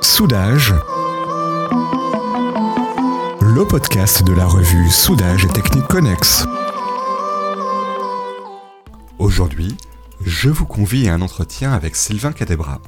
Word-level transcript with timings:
Soudage, 0.00 0.74
le 3.40 3.66
podcast 3.66 4.22
de 4.22 4.32
la 4.32 4.46
revue 4.46 4.88
Soudage 4.88 5.44
et 5.44 5.48
Technique 5.48 5.86
Connexe. 5.86 6.46
Aujourd'hui, 9.18 9.76
je 10.24 10.48
vous 10.48 10.64
convie 10.64 11.08
à 11.08 11.14
un 11.14 11.20
entretien 11.20 11.72
avec 11.72 11.96
Sylvain 11.96 12.32
Cadebra, 12.32 12.80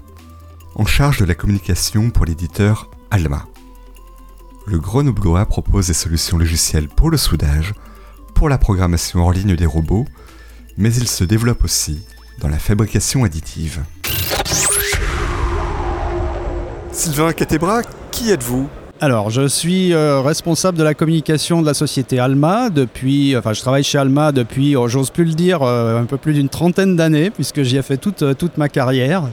en 0.77 0.87
charge 0.87 1.19
de 1.19 1.25
la 1.25 1.35
communication 1.35 2.11
pour 2.11 2.25
l'éditeur 2.25 2.91
Alma. 3.11 3.47
Le 4.67 4.79
Grenoblois 4.79 5.45
propose 5.47 5.89
des 5.89 5.95
solutions 5.95 6.39
logicielles 6.39 6.89
pour 6.89 7.11
le 7.11 7.17
soudage, 7.17 7.75
pour 8.35 8.49
la 8.49 8.59
programmation 8.59 9.27
en 9.27 9.31
ligne 9.31 9.57
des 9.57 9.67
robots, 9.67 10.07
mais 10.79 10.95
il 10.95 11.09
se 11.09 11.25
développe 11.25 11.65
aussi 11.65 12.07
dans 12.39 12.49
la 12.49 12.59
fabrication 12.59 13.25
additive. 13.25 13.83
Sylvain 16.93 17.33
Catebra, 17.33 17.83
qui 18.11 18.31
êtes-vous? 18.31 18.69
Alors, 19.01 19.29
je 19.29 19.47
suis 19.47 19.93
euh, 19.93 20.21
responsable 20.21 20.79
de 20.79 20.83
la 20.83 20.95
communication 20.95 21.61
de 21.61 21.67
la 21.67 21.75
société 21.75 22.19
Alma 22.19 22.71
depuis, 22.71 23.37
enfin, 23.37 23.53
je 23.53 23.61
travaille 23.61 23.85
chez 23.85 23.99
Alma 23.99 24.33
depuis, 24.33 24.75
oh, 24.75 24.89
j'ose 24.89 25.11
plus 25.11 25.25
le 25.25 25.35
dire, 25.35 25.63
euh, 25.63 26.01
un 26.01 26.05
peu 26.05 26.17
plus 26.17 26.33
d'une 26.33 26.49
trentaine 26.49 26.97
d'années, 26.97 27.31
puisque 27.31 27.63
j'y 27.63 27.77
ai 27.77 27.83
fait 27.83 27.99
toute, 27.99 28.23
euh, 28.23 28.33
toute 28.33 28.57
ma 28.57 28.71
carrière. 28.71 29.25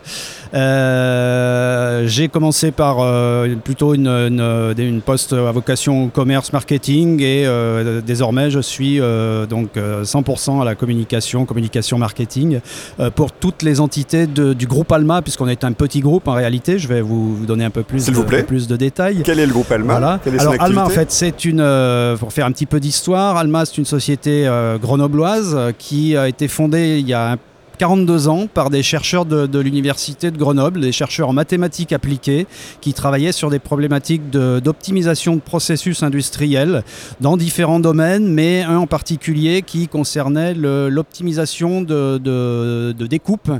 j'ai 0.53 2.27
commencé 2.27 2.71
par 2.71 2.97
plutôt 3.63 3.93
une, 3.93 4.07
une, 4.07 5.01
poste 5.01 5.33
à 5.33 5.51
vocation 5.51 6.09
commerce 6.09 6.53
marketing 6.53 7.21
et 7.21 7.47
désormais 8.05 8.51
je 8.51 8.59
suis 8.59 8.99
donc 9.49 9.71
100% 9.75 10.61
à 10.61 10.65
la 10.65 10.75
communication, 10.75 11.45
communication 11.45 11.97
marketing 11.97 12.59
pour 13.15 13.31
toutes 13.31 13.63
les 13.63 13.79
entités 13.79 14.27
du 14.27 14.67
groupe 14.67 14.91
Alma, 14.91 15.23
puisqu'on 15.23 15.47
est 15.47 15.63
un 15.63 15.71
petit 15.71 16.01
groupe 16.01 16.27
en 16.27 16.33
réalité. 16.33 16.77
Je 16.77 16.87
vais 16.87 17.01
vous, 17.01 17.45
donner 17.47 17.65
un 17.65 17.71
peu 17.71 17.81
plus, 17.81 18.05
de, 18.05 18.11
vous 18.11 18.23
plus 18.23 18.67
de 18.67 18.77
détails. 18.77 19.23
Quel 19.25 19.39
est 19.39 19.47
le 19.47 19.52
groupe 19.53 19.71
Alma 19.71 19.93
voilà. 19.93 20.19
Alors 20.39 20.55
Alma, 20.59 20.85
en 20.85 20.89
fait, 20.89 21.11
c'est 21.11 21.45
une, 21.45 21.61
euh, 21.61 22.17
pour 22.17 22.33
faire 22.33 22.45
un 22.45 22.51
petit 22.51 22.65
peu 22.65 22.79
d'histoire, 22.79 23.37
Alma, 23.37 23.65
c'est 23.65 23.77
une 23.77 23.85
société 23.85 24.45
euh, 24.45 24.77
grenobloise 24.77 25.73
qui 25.77 26.17
a 26.17 26.27
été 26.27 26.47
fondée 26.47 26.99
il 26.99 27.07
y 27.07 27.13
a 27.13 27.33
un 27.33 27.37
42 27.83 28.29
ans 28.29 28.47
par 28.47 28.69
des 28.69 28.81
chercheurs 28.81 29.25
de, 29.25 29.59
l'université 29.59 30.31
de 30.31 30.37
Grenoble, 30.37 30.79
des 30.79 30.93
chercheurs 30.93 31.27
en 31.27 31.33
mathématiques 31.33 31.91
appliquées, 31.91 32.47
qui 32.79 32.93
travaillaient 32.93 33.33
sur 33.33 33.49
des 33.49 33.59
problématiques 33.59 34.29
d'optimisation 34.29 35.35
de, 35.35 35.41
processus 35.41 36.01
industriels 36.01 36.85
dans 37.19 37.35
différents 37.35 37.81
domaines, 37.81 38.25
mais 38.25 38.61
un 38.61 38.77
en 38.77 38.87
particulier 38.87 39.63
qui 39.63 39.89
concernait 39.89 40.53
l'optimisation 40.53 41.81
de, 41.81 42.93
découpe 42.93 43.51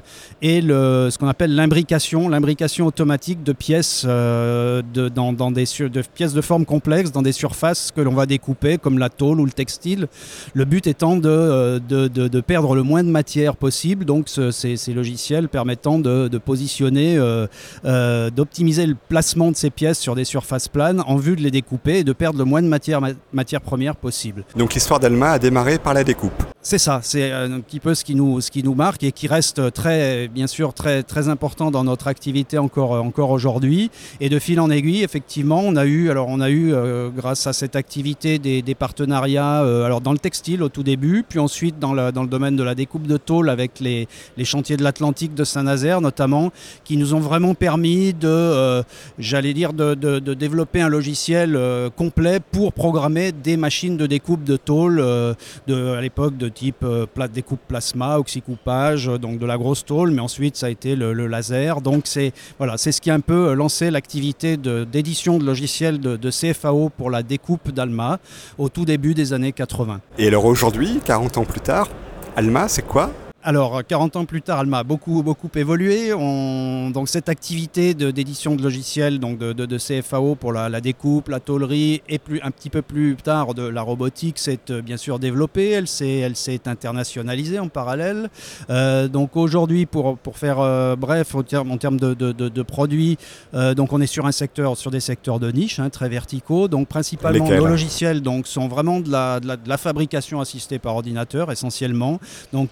et 0.41 0.61
ce 0.61 1.17
qu'on 1.17 1.27
appelle 1.27 1.53
l'imbrication, 1.53 2.29
l'imbrication 2.29 2.88
automatique 2.88 3.44
de 3.44 3.51
pièces, 3.51 4.05
euh, 4.07 4.81
de 4.94 6.01
pièces 6.16 6.33
de 6.33 6.41
forme 6.41 6.63
complexe 6.63 7.11
dans 7.11 7.23
des 7.23 7.33
surfaces 7.33 7.91
que 7.94 7.99
l'on 7.99 8.13
va 8.13 8.25
découper, 8.25 8.77
comme 8.77 8.99
la 8.99 9.09
tôle 9.09 9.41
ou 9.41 9.45
le 9.45 9.51
textile. 9.51 10.07
Le 10.53 10.63
but 10.63 10.88
étant 10.88 11.17
de, 11.17 11.81
de 11.89 12.39
perdre 12.39 12.73
le 12.73 12.83
moins 12.83 13.03
de 13.03 13.09
matière 13.09 13.57
possible 13.57 14.12
ces, 14.25 14.94
logiciels 14.94 15.50
permettant 15.50 16.00
de, 16.00 16.38
positionner, 16.38 17.17
euh, 17.17 17.47
euh, 17.86 18.30
d'optimiser 18.30 18.86
le 18.86 18.95
placement 18.95 19.52
de 19.52 19.56
ces 19.56 19.69
pièces 19.69 20.00
sur 20.00 20.16
des 20.16 20.25
surfaces 20.25 20.67
planes 20.67 21.02
en 21.08 21.16
vue 21.16 21.36
de 21.36 21.42
les 21.42 21.52
découper 21.52 22.00
et 22.00 22.03
de 22.03 22.14
perdre 22.14 22.39
le 22.39 22.45
moins 22.45 22.61
de 22.61 22.67
matière 22.67 23.61
première 23.61 23.95
possible. 23.95 24.44
Donc 24.56 24.73
l'histoire 24.73 25.00
d'Alma 25.00 25.31
a 25.31 25.39
démarré 25.39 25.80
par 25.80 25.94
la 25.94 26.03
découpe 26.03 26.44
c'est 26.64 26.78
ça, 26.78 27.00
c'est 27.03 27.31
un 27.31 27.59
petit 27.59 27.80
peu 27.80 27.94
ce 27.94 28.03
qui, 28.03 28.16
nous, 28.16 28.42
ce 28.42 28.52
qui 28.52 28.64
nous 28.64 28.73
marque 28.73 29.03
et 29.03 29.11
qui 29.11 29.28
reste 29.28 29.72
très, 29.73 30.28
bien 30.28 30.47
sûr, 30.47 30.73
très, 30.73 31.03
très 31.03 31.30
important 31.30 31.72
dans 31.72 31.83
notre 31.83 32.08
activité 32.08 32.58
encore, 32.58 32.92
encore 32.92 33.30
aujourd'hui. 33.30 33.92
Et 34.19 34.30
de 34.30 34.39
fil 34.39 34.59
en 34.59 34.69
aiguille, 34.69 35.03
effectivement, 35.03 35.61
on 35.64 35.75
a 35.75 35.86
eu, 35.86 36.09
alors 36.09 36.28
on 36.30 36.41
a 36.41 36.50
eu, 36.50 36.74
euh, 36.74 37.09
grâce 37.09 37.47
à 37.47 37.53
cette 37.53 37.75
activité, 37.75 38.40
des, 38.40 38.63
partenariats, 38.75 39.59
alors 39.59 40.01
dans 40.01 40.13
le 40.13 40.18
textile 40.18 40.63
au 40.63 40.69
tout 40.69 40.81
début, 40.81 41.24
puis 41.28 41.38
ensuite 41.38 41.78
dans, 41.78 41.94
dans 42.12 42.24
le 42.24 42.28
domaine 42.28 42.56
de 42.56 42.63
la 42.63 42.74
découpe 42.74 43.06
de 43.06 43.18
tôle 43.18 43.51
avec 43.51 43.80
les 43.80 43.94
les, 44.38 44.45
chantiers 44.45 44.78
de 44.78 44.84
l'Atlantique 44.84 45.34
de 45.34 45.44
Saint-Nazaire 45.44 46.01
notamment, 46.01 46.51
qui 46.84 46.97
nous 46.97 47.13
ont 47.13 47.19
vraiment 47.19 47.53
permis 47.53 48.13
de, 48.13 48.28
euh, 48.28 48.84
j'allais 49.19 49.53
dire, 49.53 49.74
de, 49.74 50.19
développer 50.34 50.81
un 50.81 50.90
logiciel 50.90 51.56
euh, 51.56 51.90
complet 51.90 52.40
pour 52.40 52.74
programmer 52.74 53.31
des 53.31 53.57
machines 53.57 53.97
de 53.97 54.06
découpe 54.06 54.44
de 54.44 54.57
tôle 54.57 55.00
euh, 55.00 55.34
de, 55.68 55.94
à 55.94 56.01
l'époque 56.01 56.38
de 56.38 56.50
type 56.53 56.86
découpe 57.34 57.59
plasma, 57.68 58.19
oxycoupage, 58.19 59.06
donc 59.06 59.40
de 59.40 59.46
la 59.46 59.58
grosse 59.58 59.86
tôle, 59.86 60.12
mais 60.12 60.22
ensuite 60.22 60.56
ça 60.56 60.68
a 60.68 60.69
été 60.69 60.96
le, 60.96 61.14
laser. 61.28 61.81
Donc 61.81 62.03
c'est 62.06 62.31
voilà, 62.58 62.78
c'est 62.78 62.91
ce 62.91 63.02
qui 63.02 63.09
a 63.09 63.14
un 63.14 63.19
peu 63.19 63.53
lancé 63.53 63.91
l'activité 63.91 64.58
d'édition 64.58 65.38
de, 65.38 65.46
logiciels 65.46 66.00
de 66.00 66.30
CFAO 66.30 66.90
pour 66.90 67.09
la 67.09 67.24
découpe 67.24 67.72
d'Alma 67.72 68.19
au 68.58 68.69
tout 68.69 68.86
début 68.86 69.13
des 69.13 69.34
années 69.34 69.52
80. 69.52 70.02
Et 70.18 70.28
alors 70.28 70.46
aujourd'hui, 70.46 71.00
40 71.03 71.38
ans 71.38 71.46
plus 71.46 71.62
tard, 71.62 71.90
Alma, 72.36 72.68
c'est 72.68 72.86
quoi? 72.88 73.12
Alors, 73.46 73.81
40 73.86 74.16
ans 74.16 74.26
plus 74.26 74.42
tard, 74.42 74.59
Alma 74.59 74.80
a 74.80 74.84
beaucoup, 74.84 75.22
beaucoup 75.22 75.50
évolué. 75.56 76.12
donc, 76.12 77.09
cette 77.09 77.28
activité 77.28 77.94
d'édition 77.94 78.56
de, 78.56 78.64
logiciels, 78.64 79.20
donc 79.20 79.38
de, 79.38 79.78
CFAO 79.78 80.36
pour 80.36 80.54
la, 80.54 80.80
découpe, 80.80 81.28
la 81.28 81.42
tôlerie 81.42 82.02
et 82.08 82.20
plus, 82.20 82.40
un 82.42 82.52
petit 82.52 82.70
peu 82.70 82.81
plus 82.81 83.18
tard 83.22 83.54
de 83.54 83.64
la 83.64 83.81
robotique 83.81 84.40
s'est 84.40 84.59
euh, 84.70 84.81
bien 84.81 84.96
sûr 84.96 85.20
développée. 85.20 85.72
Elle 85.72 85.88
s'est 85.88 86.62
internationalisée 86.68 87.59
en 87.59 87.68
parallèle. 87.68 88.30
Euh, 88.70 89.09
donc, 89.09 89.36
aujourd'hui, 89.36 89.86
pour, 89.86 90.18
pour 90.18 90.38
faire 90.38 90.62
euh, 90.62 90.96
bref, 90.96 91.36
en 91.36 91.44
termes 91.44 91.78
terme 91.78 91.98
de, 91.98 92.62
produits, 92.62 93.18
donc 93.54 93.92
on 93.92 94.00
est 94.00 94.08
sur 94.08 94.25
un 94.25 94.31
secteur, 94.31 94.78
sur 94.78 94.90
des 94.90 95.02
secteurs 95.02 95.40
de 95.40 95.52
niche, 95.52 95.80
hein, 95.80 95.90
très 95.90 96.08
verticaux. 96.08 96.70
Donc, 96.70 96.88
principalement, 96.88 97.50
nos 97.50 97.68
logiciels 97.68 98.22
donc, 98.22 98.48
sont 98.48 98.70
vraiment 98.70 99.02
de 99.02 99.12
la, 99.12 99.42
de 99.42 99.50
la, 99.68 99.78
fabrication 99.78 100.40
assistée 100.40 100.80
par 100.80 100.96
ordinateur 100.96 101.52
essentiellement. 101.52 102.20
Donc, 102.54 102.70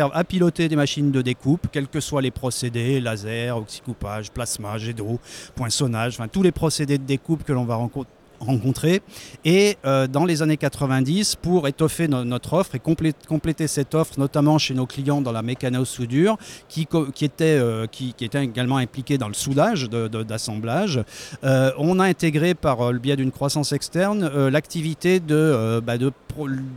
à 0.00 0.24
piloter 0.24 0.68
des 0.68 0.76
machines 0.76 1.10
de 1.10 1.22
découpe, 1.22 1.68
quels 1.72 1.88
que 1.88 2.00
soient 2.00 2.22
les 2.22 2.30
procédés, 2.30 3.00
laser, 3.00 3.56
oxycoupage, 3.56 4.30
plasma, 4.30 4.78
jet 4.78 4.92
d'eau, 4.92 5.18
poinçonnage, 5.54 6.14
enfin 6.14 6.28
tous 6.28 6.42
les 6.42 6.52
procédés 6.52 6.98
de 6.98 7.04
découpe 7.04 7.44
que 7.44 7.52
l'on 7.52 7.64
va 7.64 7.76
rencontrer 7.76 8.12
rencontrés. 8.40 9.02
Et 9.44 9.76
euh, 9.84 10.06
dans 10.06 10.24
les 10.24 10.42
années 10.42 10.56
90, 10.56 11.36
pour 11.36 11.68
étoffer 11.68 12.08
notre 12.08 12.54
offre 12.54 12.74
et 12.74 12.80
compléter 12.80 13.66
cette 13.66 13.94
offre, 13.94 14.14
notamment 14.18 14.58
chez 14.58 14.74
nos 14.74 14.86
clients 14.86 15.20
dans 15.20 15.32
la 15.32 15.42
mécano-soudure, 15.42 16.36
qui, 16.68 16.86
qui, 17.14 17.24
était, 17.24 17.44
euh, 17.44 17.86
qui, 17.86 18.14
était 18.20 18.42
également 18.42 18.76
impliqués 18.76 19.18
dans 19.18 19.28
le 19.28 19.34
soudage 19.34 19.88
d'assemblage, 19.88 21.02
euh, 21.44 21.70
on 21.78 21.98
a 22.00 22.04
intégré 22.04 22.54
par 22.54 22.92
le 22.92 22.98
biais 22.98 23.16
d'une 23.16 23.32
croissance 23.32 23.72
externe 23.72 24.48
l'activité 24.48 25.20
de, 25.20 25.80
bah, 25.80 25.94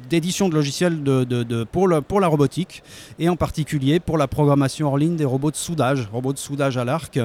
d'édition 0.09 0.49
de, 0.49 0.55
logiciels 0.55 1.03
de, 1.03 1.63
pour 1.63 1.87
la 1.87 2.27
robotique 2.27 2.83
et 3.19 3.29
en 3.29 3.35
particulier 3.35 3.99
pour 3.99 4.17
la 4.17 4.27
programmation 4.27 4.87
hors 4.87 4.97
ligne 4.97 5.15
des 5.15 5.25
robots 5.25 5.51
de 5.51 5.55
soudage, 5.55 6.07
robots 6.11 6.33
de 6.33 6.37
soudage 6.37 6.77
à 6.77 6.85
l'arc, 6.85 7.19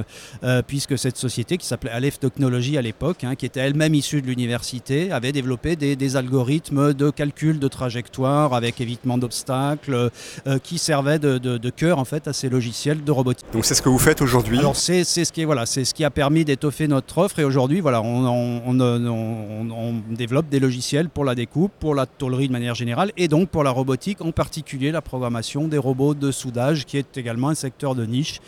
puisque 0.67 0.99
cette 0.99 1.17
société 1.17 1.57
qui 1.57 1.67
s'appelait 1.67 1.91
Aleph 1.91 2.19
Technologies 2.19 2.79
à 2.79 2.83
l'époque, 2.83 3.25
hein, 3.25 3.35
qui 3.35 3.47
était 3.47 3.61
elle-même 3.61 3.95
issue 3.95 4.23
de 4.23 4.26
l'université 4.27 5.13
avait 5.13 5.33
développé 5.33 5.77
des, 5.77 6.17
algorithmes 6.17 6.93
de 6.93 7.11
calcul 7.11 7.59
de 7.59 7.69
trajectoire 7.69 8.55
avec 8.55 8.81
évitement 8.81 9.19
d'obstacles 9.19 10.11
euh, 10.47 10.59
qui 10.63 10.79
servaient 10.79 11.19
de, 11.19 11.71
cœur 11.71 11.99
en 11.99 12.05
fait 12.05 12.29
à 12.29 12.33
ces 12.33 12.49
logiciels 12.49 13.03
de 13.03 13.13
robotique. 13.13 13.47
Donc 13.53 13.65
c'est 13.65 13.75
ce 13.75 13.83
que 13.83 13.89
vous 13.89 13.99
faites 13.99 14.23
aujourd'hui 14.23 14.59
Alors 14.59 14.77
c'est 14.77 15.05
ce 15.05 15.33
qui 15.33 15.45
voilà 15.45 15.67
c'est 15.67 15.85
ce 15.85 15.95
qui 15.95 16.05
a 16.05 16.11
permis 16.11 16.45
d'étoffer 16.45 16.89
notre 16.89 17.19
offre 17.19 17.39
et 17.39 17.45
aujourd'hui 17.45 17.81
voilà 17.81 18.03
on, 18.03 18.67
on, 18.67 19.95
développe 20.11 20.49
des 20.49 20.61
logiciels 20.61 21.09
pour 21.09 21.25
la 21.25 21.35
découpe, 21.35 21.73
pour 21.79 21.95
la 21.95 22.07
tôlerie 22.07 22.49
de 22.49 22.53
manière 22.53 22.75
générale 22.75 23.13
et 23.17 23.29
donc 23.29 23.49
pour 23.49 23.65
la 23.65 23.71
robotique 23.71 24.21
en 24.21 24.33
particulier 24.33 24.93
la 24.93 25.03
programmation 25.03 25.69
des 25.69 25.79
robots 25.79 26.15
de 26.15 26.31
soudage 26.31 26.85
qui 26.85 26.99
est 26.99 27.17
également 27.17 27.49
un 27.49 27.55
secteur 27.55 27.95
de 27.95 28.05
niche 28.07 28.41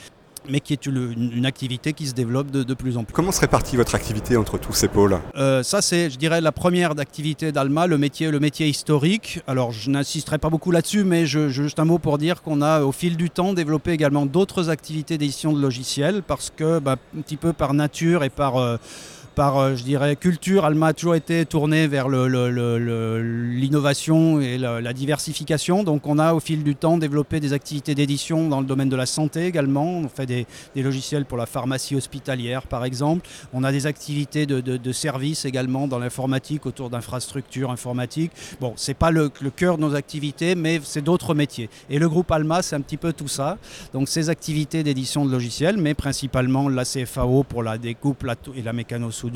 mais 0.49 0.61
qui 0.61 0.73
est 0.73 0.87
une, 0.87 1.47
activité 1.47 1.93
qui 1.93 2.07
se 2.07 2.15
développe 2.15 2.51
de, 2.51 2.75
plus 2.75 2.97
en 2.97 3.05
plus. 3.05 3.13
Comment 3.13 3.33
se 3.33 3.41
répartit 3.41 3.77
votre 3.77 3.95
activité 3.95 4.37
entre 4.37 4.59
tous 4.59 4.73
ces 4.73 4.89
pôles? 4.89 5.19
Euh, 5.37 5.63
Ça, 5.63 5.81
c'est, 5.83 6.11
je 6.11 6.19
dirais, 6.19 6.41
la 6.41 6.53
première 6.53 6.95
d'activité 6.95 7.53
d'Alma, 7.53 7.87
le 7.87 7.99
métier, 7.99 8.31
le 8.31 8.41
métier 8.41 8.69
historique. 8.69 9.41
Alors, 9.47 9.73
je 9.73 9.91
n'insisterai 9.91 10.39
pas 10.39 10.51
beaucoup 10.51 10.71
là-dessus, 10.71 11.05
mais 11.05 11.27
je, 11.27 11.49
juste 11.49 11.79
un 11.79 11.85
mot 11.85 11.99
pour 11.99 12.19
dire 12.19 12.43
qu'on 12.43 12.61
a, 12.61 12.83
au 12.83 12.93
fil 12.93 13.17
du 13.17 13.31
temps, 13.31 13.53
développé 13.55 13.93
également 13.93 14.27
d'autres 14.27 14.69
activités 14.69 15.19
d'édition 15.19 15.53
de 15.53 15.61
logiciels, 15.61 16.23
parce 16.23 16.53
que, 16.55 16.79
bah, 16.79 16.97
un 17.17 17.23
petit 17.23 17.37
peu 17.37 17.53
par 17.53 17.75
nature 17.75 18.25
et 18.25 18.31
par... 18.31 18.57
Euh, 18.57 18.77
par, 19.39 19.77
je 19.77 19.85
dirais, 19.85 20.17
culture, 20.17 20.65
Alma 20.65 20.89
a 20.89 20.93
toujours 20.93 21.15
été 21.15 21.47
tournée 21.47 21.87
vers 21.87 22.09
l'innovation 22.09 24.41
et 24.41 24.59
la, 24.59 24.93
diversification. 24.93 25.85
Donc 25.85 26.09
on 26.09 26.19
a 26.19 26.35
au 26.35 26.41
fil 26.41 26.65
du 26.65 26.75
temps 26.75 26.99
développé 26.99 27.39
des 27.39 27.53
activités 27.53 27.95
d'édition 27.95 28.49
dans 28.49 28.61
le 28.61 28.67
domaine 28.67 28.89
de 28.89 28.97
la 28.97 29.07
santé 29.07 29.47
également. 29.47 29.85
On 29.85 30.09
fait 30.09 30.27
des, 30.27 30.45
logiciels 30.75 31.25
pour 31.25 31.39
la 31.39 31.47
pharmacie 31.47 31.95
hospitalière 31.95 32.67
par 32.67 32.85
exemple. 32.85 33.29
On 33.53 33.63
a 33.63 33.71
des 33.71 33.87
activités 33.87 34.45
de, 34.45 34.61
de, 34.61 34.93
services 34.93 35.45
également 35.45 35.87
dans 35.87 36.01
l'informatique 36.01 36.67
autour 36.67 36.91
d'infrastructures 36.91 37.71
informatiques. 37.71 38.33
Bon, 38.61 38.73
c'est 38.75 38.95
pas 38.95 39.13
le, 39.13 39.31
le 39.41 39.51
cœur 39.51 39.77
de 39.77 39.83
nos 39.83 39.95
activités, 39.95 40.57
mais 40.57 40.81
c'est 40.83 41.05
d'autres 41.05 41.37
métiers. 41.37 41.71
Et 41.91 42.01
le 42.01 42.09
groupe 42.09 42.33
Alma, 42.33 42.61
c'est 42.63 42.75
un 42.75 42.81
petit 42.81 42.97
peu 42.97 43.13
tout 43.13 43.29
ça. 43.29 43.57
Donc 43.93 44.09
ces 44.09 44.31
activités 44.31 44.83
d'édition 44.83 45.25
de 45.25 45.31
logiciels, 45.31 45.77
mais 45.77 45.95
principalement 45.95 46.69
la 46.69 46.85
CFAO 46.85 47.45
pour 47.45 47.63
la 47.63 47.79
découpe 47.79 48.27
et 48.57 48.63
la 48.63 48.73
mécano-soudure. 48.73 49.28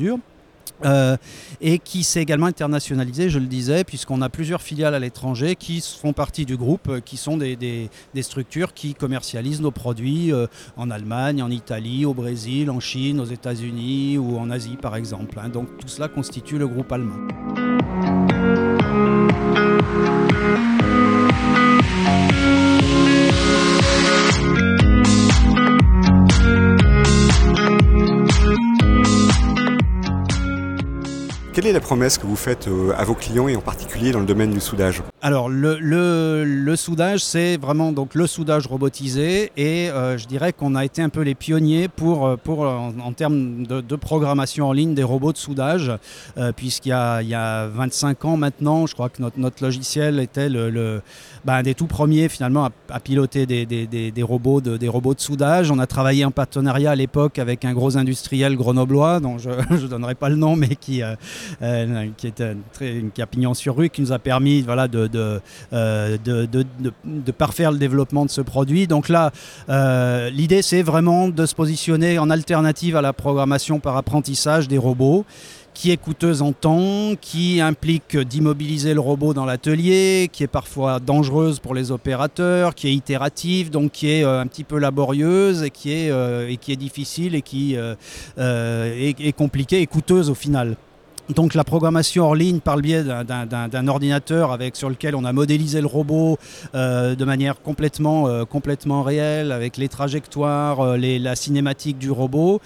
Euh, 0.85 1.17
et 1.61 1.79
qui 1.79 2.03
s'est 2.03 2.21
également 2.21 2.47
internationalisé, 2.47 3.29
je 3.29 3.39
le 3.39 3.45
disais, 3.45 3.83
puisqu'on 3.83 4.21
a 4.21 4.29
plusieurs 4.29 4.61
filiales 4.61 4.95
à 4.95 4.99
l'étranger 4.99 5.55
qui 5.55 5.81
font 5.81 6.13
partie 6.13 6.45
du 6.45 6.57
groupe, 6.57 6.89
euh, 6.89 6.99
qui 6.99 7.15
sont 7.15 7.37
des, 7.37 7.89
structures 8.21 8.73
qui 8.73 8.93
commercialisent 8.93 9.61
nos 9.61 9.71
produits 9.71 10.33
euh, 10.33 10.47
en 10.75 10.91
Allemagne, 10.91 11.41
en 11.41 11.51
Italie, 11.51 12.05
au 12.05 12.13
Brésil, 12.13 12.69
en 12.69 12.79
Chine, 12.79 13.19
aux 13.19 13.25
États-Unis 13.25 14.17
ou 14.17 14.37
en 14.37 14.49
Asie 14.49 14.77
par 14.81 14.95
exemple. 14.95 15.39
Hein. 15.41 15.49
Donc 15.49 15.77
tout 15.77 15.87
cela 15.87 16.07
constitue 16.07 16.57
le 16.57 16.67
groupe 16.67 16.91
allemand. 16.91 17.27
Quelle 31.53 31.67
est 31.67 31.71
la 31.73 31.81
promesse 31.81 32.17
que 32.17 32.25
vous 32.25 32.35
faites 32.35 32.67
euh, 32.67 32.93
à 32.97 33.03
vos 33.03 33.13
clients 33.13 33.47
et 33.47 33.55
en 33.55 33.61
particulier 33.61 34.11
dans 34.11 34.19
le 34.19 34.25
domaine 34.25 34.49
du 34.49 34.59
soudage? 34.59 35.03
Alors 35.21 35.49
le, 35.49 35.77
le, 35.79 36.75
soudage, 36.75 37.23
c'est 37.23 37.57
vraiment 37.57 37.91
donc 37.91 38.15
le 38.15 38.25
soudage 38.25 38.65
robotisé 38.65 39.51
et 39.55 39.91
euh, 39.91 40.17
je 40.17 40.25
dirais 40.25 40.51
qu'on 40.51 40.73
a 40.73 40.83
été 40.83 41.03
un 41.03 41.09
peu 41.09 41.21
les 41.21 41.35
pionniers 41.35 41.89
pour, 41.89 42.25
euh, 42.25 42.37
pour 42.37 42.61
en, 42.61 43.13
termes 43.13 43.67
de, 43.67 43.95
programmation 43.95 44.67
en 44.67 44.73
ligne 44.73 44.95
des 44.95 45.03
robots 45.03 45.31
de 45.31 45.37
soudage, 45.37 45.91
puisqu'il 46.55 46.89
y 46.89 46.93
a, 46.93 47.21
il 47.21 47.29
y 47.29 47.35
a 47.35 47.67
25 47.67 48.25
ans 48.25 48.35
maintenant, 48.35 48.87
je 48.87 48.95
crois 48.95 49.09
que 49.09 49.21
notre, 49.21 49.39
notre 49.39 49.63
logiciel 49.63 50.19
était 50.19 50.49
le, 50.49 51.01
ben, 51.45 51.61
des 51.61 51.75
tout 51.75 51.85
premiers 51.85 52.27
finalement 52.29 52.69
à, 52.89 52.99
piloter 52.99 53.45
des, 53.45 53.67
des, 53.67 53.85
des, 53.85 54.23
robots 54.23 54.61
de, 54.61 54.77
des 54.77 54.87
robots 54.89 55.13
de 55.13 55.19
soudage. 55.19 55.69
On 55.69 55.77
a 55.77 55.85
travaillé 55.85 56.25
en 56.25 56.31
partenariat 56.31 56.91
à 56.91 56.95
l'époque 56.95 57.37
avec 57.37 57.63
un 57.65 57.73
gros 57.73 57.97
industriel 57.97 58.55
grenoblois 58.55 59.19
dont 59.19 59.37
je 59.37 59.49
ne 59.69 59.87
donnerai 59.87 60.15
pas 60.15 60.29
le 60.29 60.35
nom, 60.35 60.55
mais 60.55 60.75
qui 60.75 61.03
qui 62.17 62.27
est 62.27 62.43
très, 62.73 63.03
qui 63.13 63.21
a 63.21 63.27
pignon 63.27 63.53
sur 63.53 63.75
rue, 63.75 63.89
qui 63.89 64.01
nous 64.01 64.11
a 64.11 64.19
permis 64.19 64.61
voilà, 64.61 64.87
de, 64.87 65.07
de, 65.07 65.41
euh, 65.73 66.17
de, 66.23 66.45
de, 66.45 67.31
parfaire 67.31 67.71
le 67.71 67.77
développement 67.77 68.25
de 68.25 68.29
ce 68.29 68.41
produit. 68.41 68.87
Donc 68.87 69.09
là, 69.09 69.31
euh, 69.69 70.29
l'idée, 70.29 70.61
c'est 70.61 70.81
vraiment 70.81 71.27
de 71.27 71.45
se 71.45 71.55
positionner 71.55 72.19
en 72.19 72.29
alternative 72.29 72.95
à 72.95 73.01
la 73.01 73.13
programmation 73.13 73.79
par 73.79 73.97
apprentissage 73.97 74.67
des 74.67 74.77
robots 74.77 75.25
qui 75.73 75.89
est 75.89 75.97
coûteuse 75.97 76.43
en 76.43 76.51
temps, 76.51 77.15
qui 77.19 77.59
implique 77.59 78.15
d'immobiliser 78.15 78.93
le 78.93 78.99
robot 78.99 79.33
dans 79.33 79.45
l'atelier, 79.45 80.29
qui 80.31 80.43
est 80.43 80.47
parfois 80.47 80.99
dangereuse 80.99 81.59
pour 81.59 81.73
les 81.73 81.89
opérateurs, 81.89 82.75
qui 82.75 82.89
est 82.89 82.93
itérative, 82.93 83.71
donc 83.71 83.91
qui 83.91 84.11
est 84.11 84.23
un 84.23 84.45
petit 84.45 84.63
peu 84.63 84.77
laborieuse 84.77 85.63
et 85.63 85.71
qui 85.71 85.91
est, 85.91 86.11
et 86.47 86.57
qui 86.57 86.73
est 86.73 86.75
difficile 86.75 87.33
et 87.33 87.41
qui 87.41 87.75
est 88.37 89.35
compliquée 89.35 89.81
et 89.81 89.87
coûteuse 89.87 90.29
au 90.29 90.35
final. 90.35 90.75
Donc 91.29 91.53
la 91.53 91.63
programmation 91.63 92.25
hors 92.25 92.35
ligne 92.35 92.59
par 92.59 92.75
le 92.75 92.81
biais 92.81 93.03
d'un 93.03 93.87
ordinateur 93.87 94.51
avec, 94.51 94.75
sur 94.75 94.89
lequel 94.89 95.15
on 95.15 95.23
a 95.23 95.31
modélisé 95.31 95.79
le 95.79 95.87
robot 95.87 96.37
euh, 96.75 97.15
de 97.15 97.23
manière 97.23 97.61
complètement, 97.61 98.27
euh, 98.27 98.43
complètement 98.43 99.03
réelle, 99.03 99.53
avec 99.53 99.77
les 99.77 99.87
trajectoires, 99.87 100.81
euh, 100.81 100.97
la 100.97 101.35
cinématique 101.35 101.97
du 101.97 102.11
robot, 102.11 102.59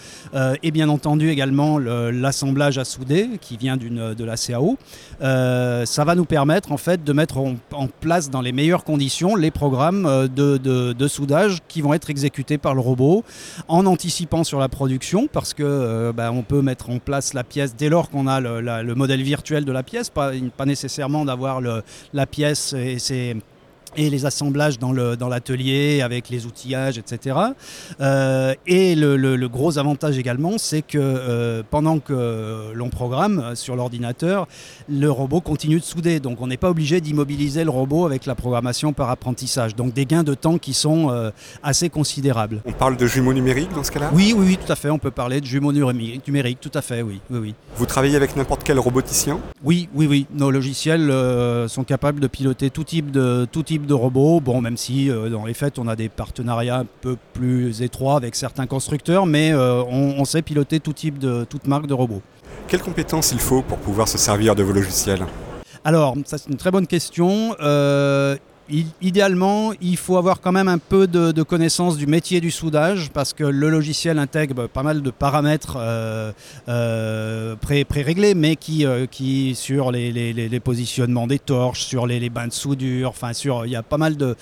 et 0.64 0.72
bien 0.72 0.90
entendu 0.90 1.30
également 1.30 1.78
l'assemblage 1.78 2.78
à 2.78 2.86
souder 2.86 3.30
qui 3.42 3.58
vient 3.58 3.78
de 3.78 4.24
la 4.24 4.36
CAO. 4.38 4.78
ça 5.20 6.04
va 6.06 6.16
nous 6.16 6.26
permettre 6.26 6.72
en 6.72 6.78
fait 6.78 7.04
de 7.04 7.14
mettre 7.14 7.38
en, 7.38 7.56
place 8.00 8.30
dans 8.30 8.42
les 8.42 8.52
meilleures 8.52 8.84
conditions 8.84 9.36
les 9.36 9.52
programmes 9.52 10.28
de, 10.28 10.58
de, 10.58 11.08
soudage 11.08 11.60
qui 11.68 11.82
vont 11.82 11.94
être 11.94 12.10
exécutés 12.10 12.58
par 12.58 12.76
le 12.76 12.82
robot 12.82 13.24
en 13.68 13.86
anticipant 13.86 14.44
sur 14.44 14.60
la 14.60 14.70
production 14.70 15.28
parce 15.32 15.54
que 15.54 16.12
bah, 16.12 16.32
on 16.32 16.44
peut 16.44 16.62
mettre 16.62 16.90
en 16.90 17.00
place 17.00 17.34
la 17.34 17.44
pièce 17.44 17.76
dès 17.76 17.90
lors 17.90 18.10
qu'on 18.10 18.28
a 18.28 18.40
le, 18.40 18.47
modèle 18.96 19.22
virtuel 19.22 19.66
de 19.66 19.72
la 19.72 19.84
pièce, 19.84 20.10
pas, 20.10 20.32
pas 20.56 20.66
nécessairement 20.66 21.26
d'avoir 21.26 21.62
la 21.62 22.26
pièce 22.26 22.74
et 22.74 23.00
c'est 23.00 23.36
et 23.98 24.10
les 24.10 24.26
assemblages 24.26 24.80
dans 24.80 24.94
l'atelier 24.94 26.00
dans 26.00 26.06
avec 26.06 26.30
les 26.30 26.46
outillages, 26.46 26.98
etc. 26.98 27.36
Euh, 28.00 28.54
et 28.68 28.96
le, 28.96 29.48
gros 29.48 29.78
avantage 29.78 30.18
également, 30.18 30.58
c'est 30.58 30.82
que 30.84 30.98
euh, 30.98 31.64
pendant 31.70 32.00
que 32.00 32.72
l'on 32.74 32.90
programme 32.90 33.56
sur 33.56 33.76
l'ordinateur, 33.76 34.48
le 34.88 35.10
robot 35.10 35.42
continue 35.42 35.80
de 35.80 35.84
souder. 35.84 36.20
Donc 36.20 36.42
on 36.42 36.48
n'est 36.48 36.58
pas 36.58 36.70
obligé 36.70 37.02
d'immobiliser 37.02 37.64
le 37.64 37.72
robot 37.72 38.06
avec 38.06 38.26
la 38.26 38.36
programmation 38.36 38.94
par 38.94 39.10
apprentissage. 39.10 39.76
Donc 39.76 39.94
des 39.94 40.06
gains 40.06 40.24
de 40.24 40.36
temps 40.36 40.58
qui 40.58 40.74
sont 40.74 41.10
euh, 41.10 41.32
assez 41.64 41.90
considérables. 41.90 42.62
On 42.66 42.74
parle 42.74 42.98
de 42.98 43.08
jumeaux 43.08 43.34
numériques 43.34 43.74
dans 43.74 43.84
ce 43.84 43.92
cas-là? 43.92 44.12
Oui, 44.14 44.34
oui, 44.38 44.46
oui, 44.50 44.58
tout 44.64 44.72
à 44.72 44.76
fait. 44.76 44.90
On 44.90 45.00
peut 45.00 45.12
parler 45.12 45.42
de 45.42 45.46
jumeaux 45.46 45.72
numériques, 45.74 46.60
tout 46.62 46.72
à 46.74 46.82
fait, 46.82 47.02
oui. 47.02 47.20
oui, 47.32 47.40
oui. 47.40 47.56
Vous 47.76 47.86
travaillez 47.86 48.16
avec 48.16 48.36
n'importe 48.36 48.64
quel 48.64 48.80
roboticien? 48.80 49.40
Oui, 49.64 49.90
oui, 49.96 50.06
oui. 50.08 50.28
Nos 50.34 50.52
logiciels 50.52 51.12
sont 51.68 51.84
capables 51.84 52.20
de 52.20 52.28
piloter 52.28 52.70
tout 52.70 52.84
type 52.84 53.10
de, 53.12 53.48
tout 53.52 53.64
type 53.64 53.87
de 53.88 53.94
robots. 53.94 54.40
Bon, 54.40 54.62
même 54.62 54.78
si 54.78 55.10
euh, 55.10 55.30
dans 55.30 55.46
les 55.46 55.54
faits, 55.54 55.80
on 55.80 55.88
a 55.88 55.96
des 55.96 56.10
partenariats 56.10 56.80
un 56.80 56.86
peu 57.02 57.18
plus 57.34 57.82
étroits 57.82 58.16
avec 58.16 58.36
certains 58.36 58.68
constructeurs, 58.68 59.26
mais 59.26 59.52
euh, 59.52 59.84
on, 59.84 60.26
sait 60.26 60.42
piloter 60.42 60.80
tout 60.80 60.94
type 60.94 61.18
de, 61.18 61.46
toute 61.46 61.68
marque 61.68 61.88
de 61.88 61.94
robots. 61.94 62.22
Quelles 62.68 62.82
compétences 62.82 63.32
il 63.32 63.40
faut 63.40 63.62
pour 63.62 63.78
pouvoir 63.78 64.08
se 64.08 64.18
servir 64.18 64.56
de 64.56 64.64
vos 64.64 64.74
logiciels? 64.74 65.26
Alors, 65.84 66.16
ça 66.26 66.38
c'est 66.38 66.50
une 66.50 66.58
très 66.58 66.72
bonne 66.72 66.88
question. 66.88 67.56
Euh, 67.62 68.36
idéalement, 69.02 69.72
il 69.82 69.98
faut 69.98 70.18
avoir 70.18 70.42
quand 70.42 70.52
même 70.52 70.68
un 70.68 70.78
peu 70.78 71.08
de, 71.08 71.44
connaissance 71.44 71.98
du 71.98 72.08
métier 72.08 72.42
du 72.42 72.52
soudage 72.52 73.10
parce 73.14 73.34
que 73.34 73.44
le 73.44 73.70
logiciel 73.70 74.20
intègre 74.20 74.68
pas 74.68 74.84
mal 74.84 75.02
de 75.02 75.10
paramètres 75.12 75.78
euh, 75.80 76.32
euh, 76.68 77.56
pré-réglés, 77.56 78.36
mais 78.36 78.56
qui, 78.56 78.86
euh, 78.86 79.06
sur 79.54 79.92
les, 79.92 80.62
positionnements 80.64 81.28
des 81.28 81.40
torches, 81.40 81.86
sur 81.86 82.08
les, 82.08 82.30
bains 82.30 82.48
de 82.48 82.54
soudure, 82.54 83.10
enfin 83.10 83.34
sur, 83.34 83.66
il 83.66 83.72
y 83.72 83.76
a 83.76 83.84
pas 83.84 83.98
mal 83.98 84.18
de, 84.18 84.36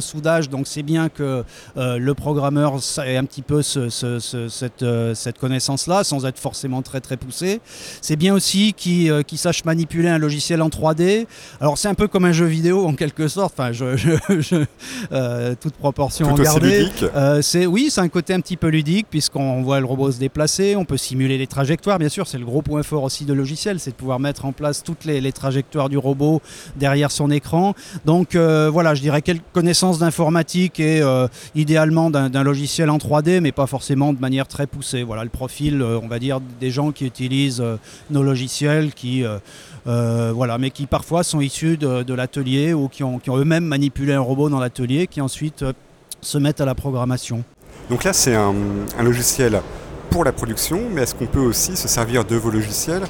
soudage, 0.00 0.48
donc 0.48 0.66
c'est 0.68 0.82
bien 0.82 1.08
que 1.08 1.44
le 1.76 2.12
programmeur 2.12 2.76
ait 3.04 3.16
un 3.16 3.24
petit 3.24 3.42
peu 3.42 3.62
cette, 3.62 4.84
cette 5.14 5.38
connaissance-là, 5.38 6.04
sans 6.04 6.26
être 6.26 6.38
forcément 6.38 6.82
très 6.82 7.00
très 7.00 7.16
poussé. 7.16 7.60
C'est 8.00 8.16
bien 8.16 8.34
aussi 8.34 8.72
qu'il 8.74 9.24
sache 9.34 9.64
manipuler 9.64 10.08
un 10.08 10.18
logiciel 10.18 10.62
en 10.62 10.68
3D. 10.68 11.26
Alors 11.60 11.78
c'est 11.78 11.88
un 11.88 11.94
peu 11.94 12.06
comme 12.06 12.24
un 12.24 12.32
jeu 12.32 12.46
vidéo 12.46 12.67
en 12.72 12.94
quelque 12.94 13.28
sorte, 13.28 13.54
enfin, 13.58 13.72
je, 13.72 13.84
euh, 15.12 15.54
toute 15.60 15.74
proportion 15.74 16.34
Tout 16.34 16.42
gardée. 16.42 16.86
Euh, 17.14 17.42
c'est 17.42 17.66
oui, 17.66 17.88
c'est 17.90 18.00
un 18.00 18.08
côté 18.08 18.34
un 18.34 18.40
petit 18.40 18.56
peu 18.56 18.68
ludique 18.68 19.06
puisqu'on 19.10 19.62
voit 19.62 19.80
le 19.80 19.86
robot 19.86 20.12
se 20.12 20.18
déplacer, 20.18 20.76
on 20.76 20.84
peut 20.84 20.96
simuler 20.96 21.38
les 21.38 21.46
trajectoires. 21.46 21.98
Bien 21.98 22.08
sûr, 22.08 22.26
c'est 22.26 22.38
le 22.38 22.44
gros 22.44 22.62
point 22.62 22.82
fort 22.82 23.02
aussi 23.02 23.24
de 23.24 23.32
logiciel, 23.32 23.80
c'est 23.80 23.90
de 23.90 23.96
pouvoir 23.96 24.20
mettre 24.20 24.44
en 24.44 24.52
place 24.52 24.82
toutes 24.82 25.04
les, 25.04 25.28
trajectoires 25.32 25.88
du 25.88 25.98
robot 25.98 26.40
derrière 26.76 27.10
son 27.10 27.30
écran. 27.30 27.74
Donc 28.06 28.34
euh, 28.34 28.70
voilà, 28.72 28.94
je 28.94 29.02
dirais 29.02 29.20
quelques 29.20 29.42
connaissances 29.52 29.98
d'informatique 29.98 30.80
et 30.80 31.02
idéalement 31.54 32.10
d'un 32.10 32.42
logiciel 32.42 32.90
en 32.90 32.98
3D, 32.98 33.40
mais 33.40 33.52
pas 33.52 33.66
forcément 33.66 34.12
de 34.12 34.20
manière 34.20 34.48
très 34.48 34.66
poussée. 34.66 35.02
Voilà 35.02 35.24
le 35.24 35.30
profil, 35.30 35.82
on 35.82 36.08
va 36.08 36.18
dire, 36.18 36.40
des 36.60 36.70
gens 36.70 36.92
qui 36.92 37.04
utilisent 37.04 37.62
nos 38.10 38.22
logiciels, 38.22 38.94
qui 38.94 39.24
voilà, 39.84 40.58
mais 40.58 40.70
qui 40.70 40.86
parfois 40.86 41.22
sont 41.22 41.40
issus 41.40 41.76
de 41.76 42.14
l'atelier 42.14 42.74
ou 42.74 42.88
qui 42.88 43.02
ont, 43.02 43.20
eux-mêmes 43.28 43.64
manipulé 43.64 44.14
un 44.14 44.20
robot 44.20 44.48
dans 44.48 44.60
l'atelier 44.60 45.06
qui 45.06 45.20
ensuite 45.20 45.62
euh, 45.62 45.72
se 46.20 46.38
mettent 46.38 46.60
à 46.60 46.64
la 46.64 46.74
programmation. 46.74 47.44
Donc 47.90 48.04
là, 48.04 48.12
c'est 48.12 48.34
un, 48.34 48.54
un 48.98 49.02
logiciel 49.02 49.60
pour 50.10 50.24
la 50.24 50.32
production, 50.32 50.82
mais 50.90 51.02
est-ce 51.02 51.14
qu'on 51.14 51.26
peut 51.26 51.40
aussi 51.40 51.76
se 51.76 51.88
servir 51.88 52.24
de 52.24 52.36
vos 52.36 52.50
logiciels 52.50 53.02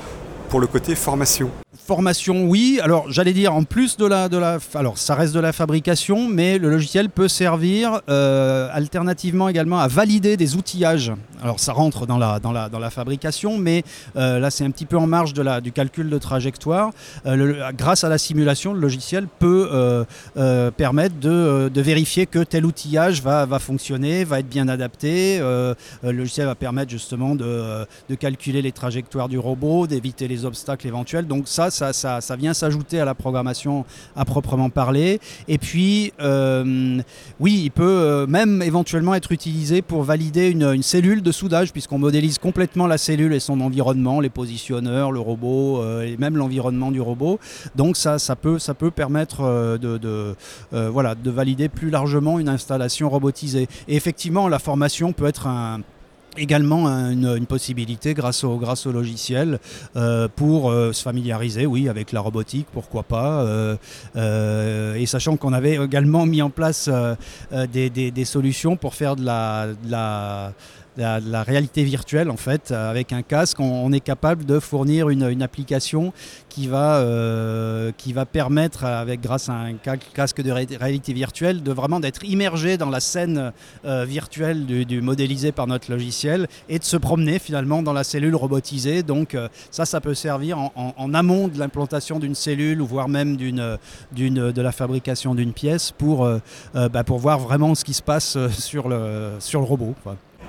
pour 0.49 0.61
le 0.61 0.67
côté 0.67 0.95
formation? 0.95 1.51
Formation, 1.89 2.45
oui. 2.45 2.81
Alors, 2.83 3.11
j'allais 3.11 3.33
dire, 3.33 3.55
en 3.55 3.65
plus 3.65 3.97
de 3.97 4.05
la, 4.05 4.29
de 4.29 4.37
la. 4.37 4.59
Alors, 4.75 4.99
ça 4.99 5.15
reste 5.15 5.35
de 5.35 5.41
la 5.41 5.55
fabrication, 5.55 6.29
mais 6.29 6.59
le 6.59 6.69
logiciel 6.69 7.09
peut 7.09 7.29
servir 7.29 8.03
euh, 8.11 8.69
alternativement 8.75 9.49
également 9.49 9.79
à 9.79 9.89
valider 9.89 10.37
des 10.37 10.55
outillages. 10.55 11.13
Alors, 11.43 11.59
ça 11.59 11.73
rentre 11.73 12.05
dans 12.05 12.19
la, 12.19 12.41
dans 12.41 12.53
la, 12.53 12.69
dans 12.69 12.79
la 12.79 12.91
fabrication, 12.91 13.57
mais 13.57 13.85
euh, 14.17 14.39
là, 14.39 14.51
c'est 14.51 14.67
un 14.67 14.71
petit 14.71 14.85
peu 14.85 14.99
en 14.99 15.07
marge 15.07 15.33
de 15.33 15.41
la, 15.41 15.63
du 15.63 15.73
calcul 15.73 16.11
de 16.11 16.19
trajectoire. 16.19 16.91
Euh, 17.25 17.73
grâce 17.73 18.05
à 18.05 18.11
la 18.11 18.19
simulation, 18.19 18.75
le 18.75 18.81
logiciel 18.81 19.27
peut 19.27 20.05
permettre 20.77 21.19
de, 21.19 21.71
de, 21.73 21.81
vérifier 21.81 22.27
que 22.27 22.41
tel 22.41 22.67
outillage 22.67 23.23
va, 23.23 23.47
va 23.47 23.59
fonctionner, 23.59 24.25
va 24.25 24.41
être 24.41 24.49
bien 24.49 24.69
adapté. 24.69 25.39
le 25.39 25.77
logiciel 26.03 26.47
va 26.47 26.55
permettre 26.55 26.91
justement 26.91 27.35
de, 27.35 27.87
de 28.11 28.15
calculer 28.15 28.61
les 28.61 28.73
trajectoires 28.73 29.31
du 29.31 29.39
robot, 29.39 29.87
d'éviter 29.87 30.29
les 30.29 30.45
obstacles 30.45 30.87
éventuels. 30.87 31.27
Donc, 31.27 31.49
ça, 31.49 31.71
ça, 31.93 32.37
vient 32.37 32.55
s'ajouter 32.55 33.01
à 33.01 33.05
la 33.05 33.15
programmation 33.15 33.85
à 34.17 34.25
proprement 34.25 34.71
parler. 34.71 35.21
Et 35.47 35.59
puis, 35.59 36.13
euh, 36.21 37.01
oui, 37.41 37.61
il 37.65 37.71
peut 37.71 37.85
euh, 37.85 38.27
même 38.27 38.63
éventuellement 38.63 39.15
être 39.15 39.33
utilisé 39.33 39.83
pour 39.83 40.03
valider 40.03 40.49
une, 40.51 40.83
cellule 40.83 41.23
de 41.23 41.33
soudage, 41.33 41.73
puisqu'on 41.73 41.99
modélise 41.99 42.39
complètement 42.39 42.87
la 42.87 42.99
cellule 42.99 43.33
et 43.33 43.41
son 43.41 43.61
environnement, 43.61 44.21
les 44.21 44.31
positionneurs, 44.31 45.13
le 45.13 45.21
robot, 45.21 45.83
euh, 45.83 46.03
et 46.03 46.17
même 46.17 46.37
l'environnement 46.37 46.91
du 46.91 47.01
robot. 47.01 47.39
Donc 47.77 47.97
ça, 47.97 48.19
ça, 48.19 48.37
peut, 48.37 48.59
ça 48.59 48.75
peut 48.75 48.91
permettre 48.91 49.79
de, 49.79 50.35
voilà, 50.73 51.15
de 51.15 51.31
valider 51.31 51.69
plus 51.69 51.91
largement 51.91 52.39
une 52.39 52.49
installation 52.49 53.09
robotisée. 53.09 53.69
Et 53.89 53.97
effectivement, 53.97 54.49
la 54.49 54.59
formation 54.59 55.13
peut 55.13 55.27
être 55.27 55.47
un 55.47 55.81
également 56.37 56.87
une, 56.87 57.47
possibilité 57.47 58.15
grâce 58.15 58.45
au, 58.45 58.57
grâce 58.57 58.87
au 58.87 58.93
logiciel 58.93 59.59
euh, 59.97 60.29
pour 60.35 60.71
euh, 60.71 60.93
se 60.93 61.03
familiariser, 61.03 61.67
oui, 61.67 61.89
avec 61.89 62.13
la 62.13 62.21
robotique, 62.21 62.67
pourquoi 62.73 63.03
pas. 63.03 63.43
Euh, 63.43 64.95
et 64.95 65.07
sachant 65.07 65.37
qu'on 65.37 65.53
avait 65.53 65.77
également 65.77 66.27
mis 66.27 66.43
en 66.43 66.51
place 66.51 66.91
des, 67.73 67.91
des, 67.91 68.25
solutions 68.25 68.77
pour 68.77 68.95
faire 68.95 69.17
de 69.17 69.25
la, 69.25 69.69
de 69.69 69.91
la 69.91 70.53
la, 70.99 71.43
réalité 71.43 71.85
virtuelle 71.85 72.31
en 72.31 72.37
fait. 72.37 72.73
Avec 72.73 73.13
un 73.13 73.23
casque, 73.23 73.61
on, 73.61 73.93
est 73.93 74.01
capable 74.01 74.45
de 74.45 74.59
fournir 74.59 75.09
une, 75.09 75.43
application 75.43 76.13
qui 76.49 76.67
va, 76.67 76.97
euh, 76.97 77.93
qui 77.97 78.13
va 78.13 78.27
permettre, 78.27 78.85
avec 78.85 79.21
grâce 79.21 79.49
à 79.49 79.53
un 79.53 79.75
casque 80.15 80.43
de 80.43 80.51
réalité 80.51 81.13
virtuelle, 81.13 81.63
de 81.63 81.73
vraiment 81.73 82.01
d'être 82.01 82.25
immergé 82.25 82.77
dans 82.77 82.91
la 82.91 83.01
scène 83.01 83.53
euh, 83.85 84.05
virtuelle 84.05 84.67
du, 84.67 85.01
modélisé 85.01 85.53
par 85.53 85.67
notre 85.67 85.91
logiciel 85.91 86.49
et 86.69 86.79
de 86.79 86.85
se 86.85 86.97
promener 86.97 87.39
finalement 87.39 87.83
dans 87.83 87.93
la 87.93 88.05
cellule 88.05 88.35
robotisée. 88.35 89.03
Donc 89.03 89.35
euh, 89.35 89.49
ça, 89.71 89.85
ça 89.85 90.01
peut 90.01 90.15
servir 90.15 90.59
en, 90.59 91.15
amont 91.15 91.49
de 91.49 91.59
l'implantation 91.59 92.19
d'une 92.19 92.35
cellule 92.35 92.83
ou 92.83 92.87
voire 92.87 93.09
même 93.09 93.37
de 93.37 94.61
la 94.61 94.73
fabrication 94.73 95.35
d'une 95.35 95.53
pièce 95.53 95.93
pour, 95.93 96.29
bah, 96.75 97.05
pour 97.05 97.19
voir 97.19 97.39
vraiment 97.39 97.75
ce 97.75 97.85
qui 97.85 97.95
se 97.95 98.03
passe 98.03 98.37
sur 98.51 98.89
le 98.89 99.39
robot. 99.55 99.95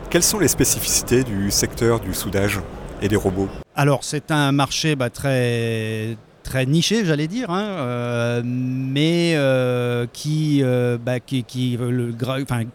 Quelles 0.10 0.24
sont 0.24 0.40
les 0.40 0.48
spécificités 0.48 1.24
du 1.24 1.52
secteur 1.52 2.00
du 2.00 2.14
soudage 2.14 2.60
et 3.02 3.08
des 3.08 3.16
robots 3.16 3.50
Alors 3.76 4.04
c'est 4.04 4.32
un 4.32 4.52
marché 4.52 4.96
bah, 4.96 5.10
très 5.10 6.18
très 6.50 6.66
niché, 6.66 7.06
j'allais 7.06 7.28
dire, 7.28 7.52
hein, 7.52 7.64
euh, 7.64 8.42
mais 8.44 9.34
euh, 9.36 10.08
qui, 10.12 10.62
euh, 10.64 10.98
bah, 10.98 11.20
qui, 11.20 11.44
qui, 11.44 11.78
le, 11.80 12.12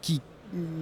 qui 0.00 0.20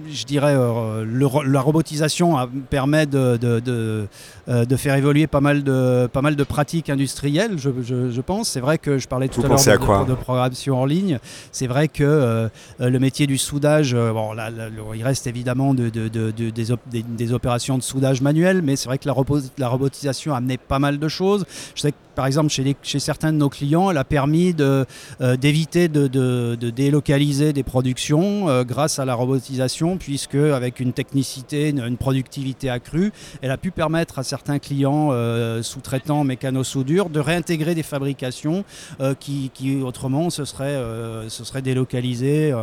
je 0.09 0.25
dirais, 0.25 0.53
euh, 0.55 1.05
la 1.45 1.61
robotisation 1.61 2.37
permet 2.69 3.05
de, 3.05 3.39
euh, 3.41 4.65
de, 4.65 4.75
faire 4.75 4.95
évoluer 4.95 5.27
pas 5.27 5.41
mal 5.41 5.63
de, 5.63 6.07
pas 6.07 6.21
mal 6.21 6.35
de 6.35 6.43
pratiques 6.43 6.89
industrielles, 6.89 7.57
je, 7.57 8.21
pense. 8.21 8.49
C'est 8.49 8.59
vrai 8.59 8.77
que 8.77 8.97
je 8.97 9.07
parlais 9.07 9.27
tout 9.27 9.41
à 9.41 9.47
l'heure 9.47 9.57
de, 10.05 10.09
de, 10.09 10.15
programmation 10.15 10.79
en 10.79 10.85
ligne. 10.85 11.19
C'est 11.51 11.67
vrai 11.67 11.87
que 11.87 12.03
euh, 12.03 12.49
le 12.79 12.99
métier 12.99 13.27
du 13.27 13.37
soudage, 13.37 13.95
bon, 13.95 14.33
là, 14.33 14.49
il 14.93 15.03
reste 15.03 15.27
évidemment 15.27 15.73
des, 15.73 15.89
des, 15.91 17.33
opérations 17.33 17.77
de 17.77 17.83
soudage 17.83 18.21
manuel, 18.21 18.61
mais 18.61 18.75
c'est 18.75 18.87
vrai 18.87 18.97
que 18.97 19.07
la, 19.07 19.15
la 19.57 19.67
robotisation 19.69 20.33
a 20.33 20.37
amené 20.37 20.57
pas 20.57 20.79
mal 20.79 20.99
de 20.99 21.07
choses. 21.07 21.45
Je 21.75 21.81
sais 21.81 21.91
que 21.91 21.97
par 22.15 22.25
exemple, 22.25 22.49
chez, 22.49 22.99
certains 22.99 23.33
de 23.33 23.37
nos 23.37 23.49
clients, 23.49 23.89
elle 23.89 23.97
a 23.97 24.03
permis 24.03 24.53
d'éviter 24.53 25.87
de, 25.87 26.55
délocaliser 26.55 27.53
des 27.53 27.63
productions 27.63 28.63
grâce 28.63 28.99
à 28.99 29.05
la 29.05 29.15
robotisation 29.15 29.97
puisque 29.97 30.35
avec 30.35 30.79
une 30.79 30.93
technicité, 30.93 31.69
une, 31.69 31.97
productivité 31.97 32.69
accrue, 32.69 33.11
elle 33.41 33.51
a 33.51 33.57
pu 33.57 33.71
permettre 33.71 34.19
à 34.19 34.23
certains 34.23 34.59
clients 34.59 35.09
euh, 35.11 35.61
sous-traitants 35.63 36.23
mécano-soudure 36.23 37.09
de 37.09 37.19
réintégrer 37.19 37.75
des 37.75 37.83
fabrications 37.83 38.63
euh, 38.99 39.13
qui, 39.15 39.51
autrement 39.83 40.27
euh, 40.27 41.29
se 41.29 41.43
seraient 41.43 41.61
délocalisées 41.61 42.53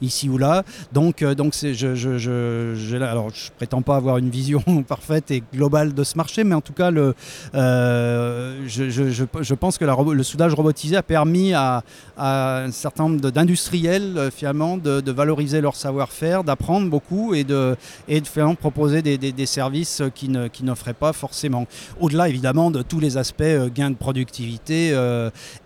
ici 0.00 0.28
ou 0.28 0.38
là. 0.38 0.64
Donc, 0.92 1.22
euh, 1.22 1.34
donc 1.34 1.54
je, 1.54 1.72
je, 1.94 2.96
alors, 2.96 3.30
je 3.30 3.50
prétends 3.56 3.82
pas 3.82 3.96
avoir 3.96 4.18
une 4.18 4.30
vision 4.30 4.62
parfaite 4.88 5.30
et 5.30 5.42
globale 5.52 5.94
de 5.94 6.04
ce 6.04 6.16
marché, 6.16 6.44
mais 6.44 6.54
en 6.54 6.60
tout 6.60 6.72
cas, 6.72 6.90
le, 6.90 7.14
euh, 7.54 8.60
je, 8.66 9.54
pense 9.54 9.78
que 9.78 9.84
le 9.84 10.22
soudage 10.22 10.54
robotisé 10.54 10.96
a 10.96 11.02
permis 11.02 11.54
à, 11.54 11.82
un 12.16 12.70
certain 12.70 13.04
nombre 13.08 13.30
d'industriels 13.30 14.14
euh, 14.16 14.30
finalement 14.30 14.76
de, 14.76 15.12
valoriser 15.12 15.60
leur 15.60 15.76
savoir-faire, 15.76 16.42
d'apprendre 16.42 16.88
beaucoup 16.88 17.34
et 17.34 17.44
de, 17.44 17.76
et 18.08 18.22
finalement 18.24 18.54
proposer 18.54 19.02
des, 19.02 19.18
des, 19.18 19.46
services 19.46 20.02
qui 20.14 20.28
n'offraient 20.28 20.94
pas 20.94 21.12
forcément. 21.12 21.66
Au-delà 22.00 22.28
évidemment 22.28 22.70
de 22.70 22.80
tous 22.82 23.00
les 23.00 23.18
aspects 23.18 23.42
gains 23.74 23.90
de 23.90 23.96
productivité. 23.96 24.96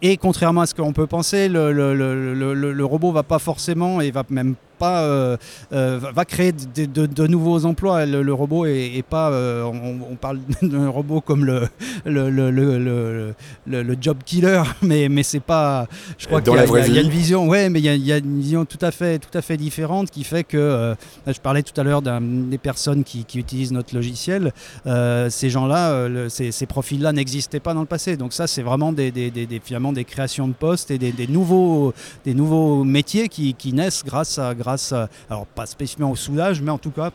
et 0.03 0.17
contrairement 0.17 0.63
à 0.63 0.67
ce 0.67 0.75
qu'on 0.75 0.93
peut 0.93 1.07
penser, 1.07 1.49
le, 1.49 1.73
le, 1.73 1.95
le, 1.95 2.55
le 2.73 2.85
robot 2.85 3.13
va 3.13 3.23
pas 3.23 3.39
forcément 3.39 3.96
et 4.01 4.11
va 4.11 4.25
même 4.31 4.55
pas, 4.79 5.03
euh, 5.03 5.37
euh, 5.73 5.99
va 6.15 6.25
créer 6.25 6.53
de, 6.53 7.27
nouveaux 7.27 7.65
emplois. 7.65 8.07
Le, 8.07 8.33
robot 8.33 8.67
est, 8.67 9.05
pas, 9.09 9.31
euh, 9.31 9.65
on, 9.65 10.17
parle 10.17 10.41
d'un 10.63 10.89
robot 10.89 11.21
comme 11.21 11.45
le 11.45 11.69
le, 12.05 12.31
le, 12.31 13.35
le, 13.67 13.97
job 14.01 14.19
killer, 14.25 14.63
mais 14.83 15.09
mais 15.09 15.23
c'est 15.23 15.41
pas. 15.41 15.87
Je 16.19 16.27
crois 16.27 16.41
qu'il 16.41 16.55
y, 16.55 16.99
a 16.99 17.03
une 17.03 17.09
vision, 17.09 17.49
ouais, 17.49 17.69
mais 17.71 17.81
il 17.81 17.85
y, 17.85 18.13
a, 18.13 18.19
une 18.19 18.41
vision 18.41 18.65
tout 18.65 18.79
à 18.81 18.91
fait 18.91 19.19
tout 19.19 19.37
à 19.37 19.43
fait 19.43 19.57
différente 19.57 20.11
qui 20.11 20.25
fait 20.25 20.45
que 20.45 20.95
je 21.27 21.41
parlais 21.41 21.63
tout 21.63 21.79
à 21.81 21.85
l'heure 21.85 22.03
des 22.03 22.59
personnes 22.59 23.05
qui, 23.05 23.25
qui, 23.25 23.39
utilisent 23.39 23.73
notre 23.73 23.95
logiciel. 23.95 24.53
ces 24.85 25.51
gens-là, 25.51 26.29
ces, 26.29 26.53
ces 26.53 26.67
profils-là 26.67 27.13
n'existaient 27.13 27.61
pas 27.61 27.75
dans 27.75 27.81
le 27.81 27.87
passé. 27.87 28.17
Donc 28.17 28.33
ça, 28.33 28.47
c'est 28.47 28.63
vraiment 28.63 28.93
des, 28.93 29.11
des, 29.11 29.31
des, 29.31 29.61
finalement 29.63 29.93
des 29.93 30.05
créations 30.05 30.49
de 30.49 30.53
postes 30.53 30.91
et 30.91 30.99
des, 30.99 31.27
nouveaux 31.27 31.93
des 32.25 32.35
nouveaux 32.35 32.85
métiers 32.85 33.29
qui, 33.29 33.55
qui 33.55 33.73
naissent 33.73 34.05
grâce 34.05 34.39
à 34.39 34.55
grâce, 34.55 34.66
alors 34.69 35.47
pas 35.47 35.67
spécifiquement 35.67 36.11
au 36.11 36.17
soudage, 36.17 36.63
mais 36.63 36.71
en 36.71 36.79
tout 36.79 36.91
cas 36.91 37.11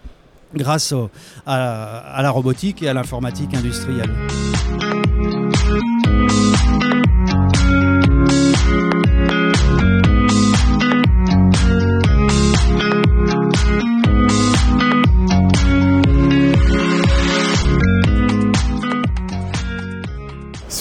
grâce 0.53 0.93
à 1.45 2.19
la 2.21 2.29
robotique 2.29 2.83
et 2.83 2.89
à 2.89 2.93
l'informatique 2.93 3.53
industrielle. 3.53 4.11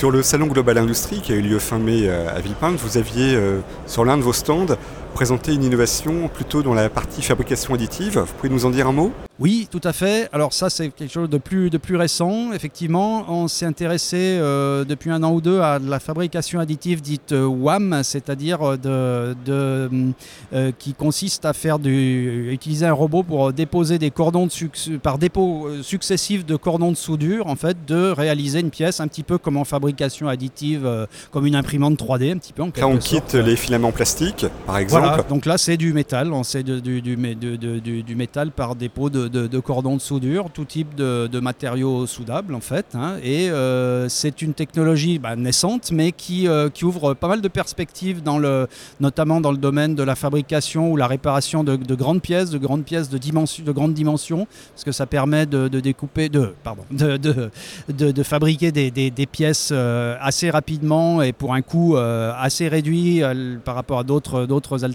Sur 0.00 0.10
le 0.10 0.22
salon 0.22 0.46
Global 0.46 0.78
Industrie 0.78 1.20
qui 1.20 1.30
a 1.30 1.34
eu 1.36 1.42
lieu 1.42 1.58
fin 1.58 1.78
mai 1.78 2.08
euh, 2.08 2.34
à 2.34 2.40
Villepinte, 2.40 2.76
vous 2.76 2.96
aviez 2.96 3.34
euh, 3.34 3.60
sur 3.86 4.02
l'un 4.02 4.16
de 4.16 4.22
vos 4.22 4.32
stands 4.32 4.74
présenté 5.10 5.52
une 5.54 5.64
innovation 5.64 6.28
plutôt 6.28 6.62
dans 6.62 6.74
la 6.74 6.88
partie 6.88 7.22
fabrication 7.22 7.74
additive. 7.74 8.18
Vous 8.18 8.34
pouvez 8.38 8.48
nous 8.48 8.64
en 8.64 8.70
dire 8.70 8.88
un 8.88 8.92
mot? 8.92 9.12
Oui, 9.40 9.68
tout 9.70 9.80
à 9.84 9.94
fait. 9.94 10.28
Alors 10.34 10.52
ça, 10.52 10.68
c'est 10.68 10.90
quelque 10.90 11.10
chose 11.10 11.30
de 11.30 11.38
plus, 11.38 11.70
de 11.70 11.78
plus 11.78 11.96
récent. 11.96 12.52
Effectivement, 12.52 13.24
on 13.26 13.48
s'est 13.48 13.64
intéressé 13.64 14.18
euh, 14.38 14.84
depuis 14.84 15.10
un 15.10 15.22
an 15.22 15.32
ou 15.32 15.40
deux 15.40 15.60
à 15.60 15.78
la 15.78 15.98
fabrication 15.98 16.60
additive 16.60 17.00
dite 17.00 17.32
euh, 17.32 17.46
WAM, 17.46 18.02
c'est-à-dire 18.04 18.58
euh, 18.62 19.34
de, 19.42 20.70
qui 20.78 20.92
consiste 20.92 21.46
à 21.46 21.54
faire 21.54 21.78
du, 21.78 22.52
utiliser 22.52 22.84
un 22.84 22.92
robot 22.92 23.22
pour 23.22 23.50
déposer 23.54 23.98
des 23.98 24.10
cordons 24.10 24.46
de 24.46 24.96
par 24.98 25.16
dépôt 25.16 25.68
successif 25.80 26.44
de 26.44 26.56
cordons 26.56 26.90
de 26.90 26.96
soudure, 26.96 27.46
en 27.46 27.56
fait, 27.56 27.78
de 27.86 28.10
réaliser 28.10 28.60
une 28.60 28.70
pièce 28.70 29.00
un 29.00 29.08
petit 29.08 29.22
peu 29.22 29.38
comme 29.38 29.56
en 29.56 29.64
fabrication 29.64 30.28
additive, 30.28 31.06
comme 31.30 31.46
une 31.46 31.54
imprimante 31.54 31.98
3D, 31.98 32.34
un 32.34 32.36
petit 32.36 32.52
peu. 32.52 32.62
En 32.62 32.70
on 32.82 32.98
quitte 32.98 33.32
les 33.32 33.56
filaments 33.56 33.92
plastiques, 33.92 34.44
par 34.66 34.76
exemple. 34.76 34.99
Voilà. 34.99 34.99
Donc 35.28 35.46
là, 35.46 35.58
c'est 35.58 35.76
du 35.76 35.92
métal. 35.92 36.32
On 36.32 36.42
sait 36.42 36.62
du, 36.62 36.80
du, 37.02 38.16
métal 38.16 38.50
par 38.50 38.74
dépôt 38.74 39.10
de 39.10 39.58
cordons 39.58 39.96
de 39.96 40.00
soudure, 40.00 40.50
tout 40.50 40.64
type 40.64 40.94
de, 40.94 41.40
matériaux 41.40 42.06
soudables 42.06 42.54
en 42.54 42.60
fait. 42.60 42.86
Hein. 42.94 43.16
et 43.22 43.50
euh, 43.50 44.08
c'est 44.08 44.42
une 44.42 44.52
technologie 44.52 45.18
bah, 45.18 45.36
naissante, 45.36 45.90
mais 45.92 46.12
qui, 46.12 46.48
euh, 46.48 46.68
qui, 46.68 46.84
ouvre 46.84 47.14
pas 47.14 47.28
mal 47.28 47.40
de 47.40 47.48
perspectives, 47.48 48.22
dans 48.22 48.38
le, 48.38 48.66
notamment 49.00 49.40
dans 49.40 49.52
le 49.52 49.56
domaine 49.56 49.94
de 49.94 50.02
la 50.02 50.14
fabrication 50.14 50.90
ou 50.92 50.96
la 50.96 51.06
réparation 51.06 51.64
de, 51.64 51.76
grandes 51.94 52.20
pièces, 52.20 52.50
de 52.50 52.58
grandes 52.58 52.84
pièces 52.84 53.08
de, 53.08 53.72
grande 53.72 53.94
dimension, 53.94 54.46
parce 54.74 54.84
que 54.84 54.92
ça 54.92 55.06
permet 55.06 55.46
de, 55.46 55.68
découper, 55.68 56.28
de, 56.28 56.54
pardon, 56.62 56.84
de, 56.90 58.22
fabriquer 58.22 58.70
des, 58.72 59.26
pièces 59.26 59.72
assez 59.72 60.50
rapidement 60.50 61.22
et 61.22 61.32
pour 61.32 61.54
un 61.54 61.62
coût 61.62 61.96
assez 61.96 62.68
réduit 62.68 63.22
par 63.64 63.74
rapport 63.74 64.00
à 64.00 64.04
d'autres 64.04 64.84
alternatives, 64.84 64.89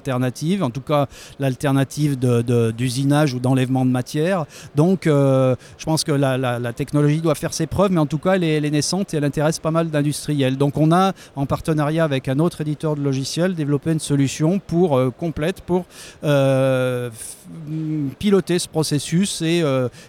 en 0.61 0.69
tout 0.69 0.81
cas 0.81 1.07
l'alternative 1.39 2.17
d'usinage 2.17 3.33
ou 3.33 3.39
d'enlèvement 3.39 3.85
de 3.85 3.91
matière. 3.91 4.45
Donc 4.75 5.01
je 5.05 5.85
pense 5.85 6.03
que 6.03 6.11
la, 6.11 6.73
technologie 6.73 7.21
doit 7.21 7.35
faire 7.35 7.53
ses 7.53 7.67
preuves, 7.67 7.91
mais 7.91 7.99
en 7.99 8.05
tout 8.05 8.17
cas 8.17 8.33
elle 8.35 8.43
est, 8.43 8.71
naissante 8.71 9.13
et 9.13 9.17
elle 9.17 9.23
intéresse 9.23 9.59
pas 9.59 9.71
mal 9.71 9.89
d'industriels. 9.89 10.57
Donc 10.57 10.77
on 10.77 10.91
a 10.91 11.13
en 11.35 11.45
partenariat 11.45 12.03
avec 12.03 12.27
un 12.27 12.39
autre 12.39 12.61
éditeur 12.61 12.95
de 12.95 13.01
logiciels 13.01 13.55
développé 13.55 13.91
une 13.91 13.99
solution 13.99 14.59
pour 14.59 14.99
complète 15.17 15.61
pour 15.61 15.85
piloter 18.19 18.59
ce 18.59 18.67
processus 18.67 19.41
et 19.41 19.63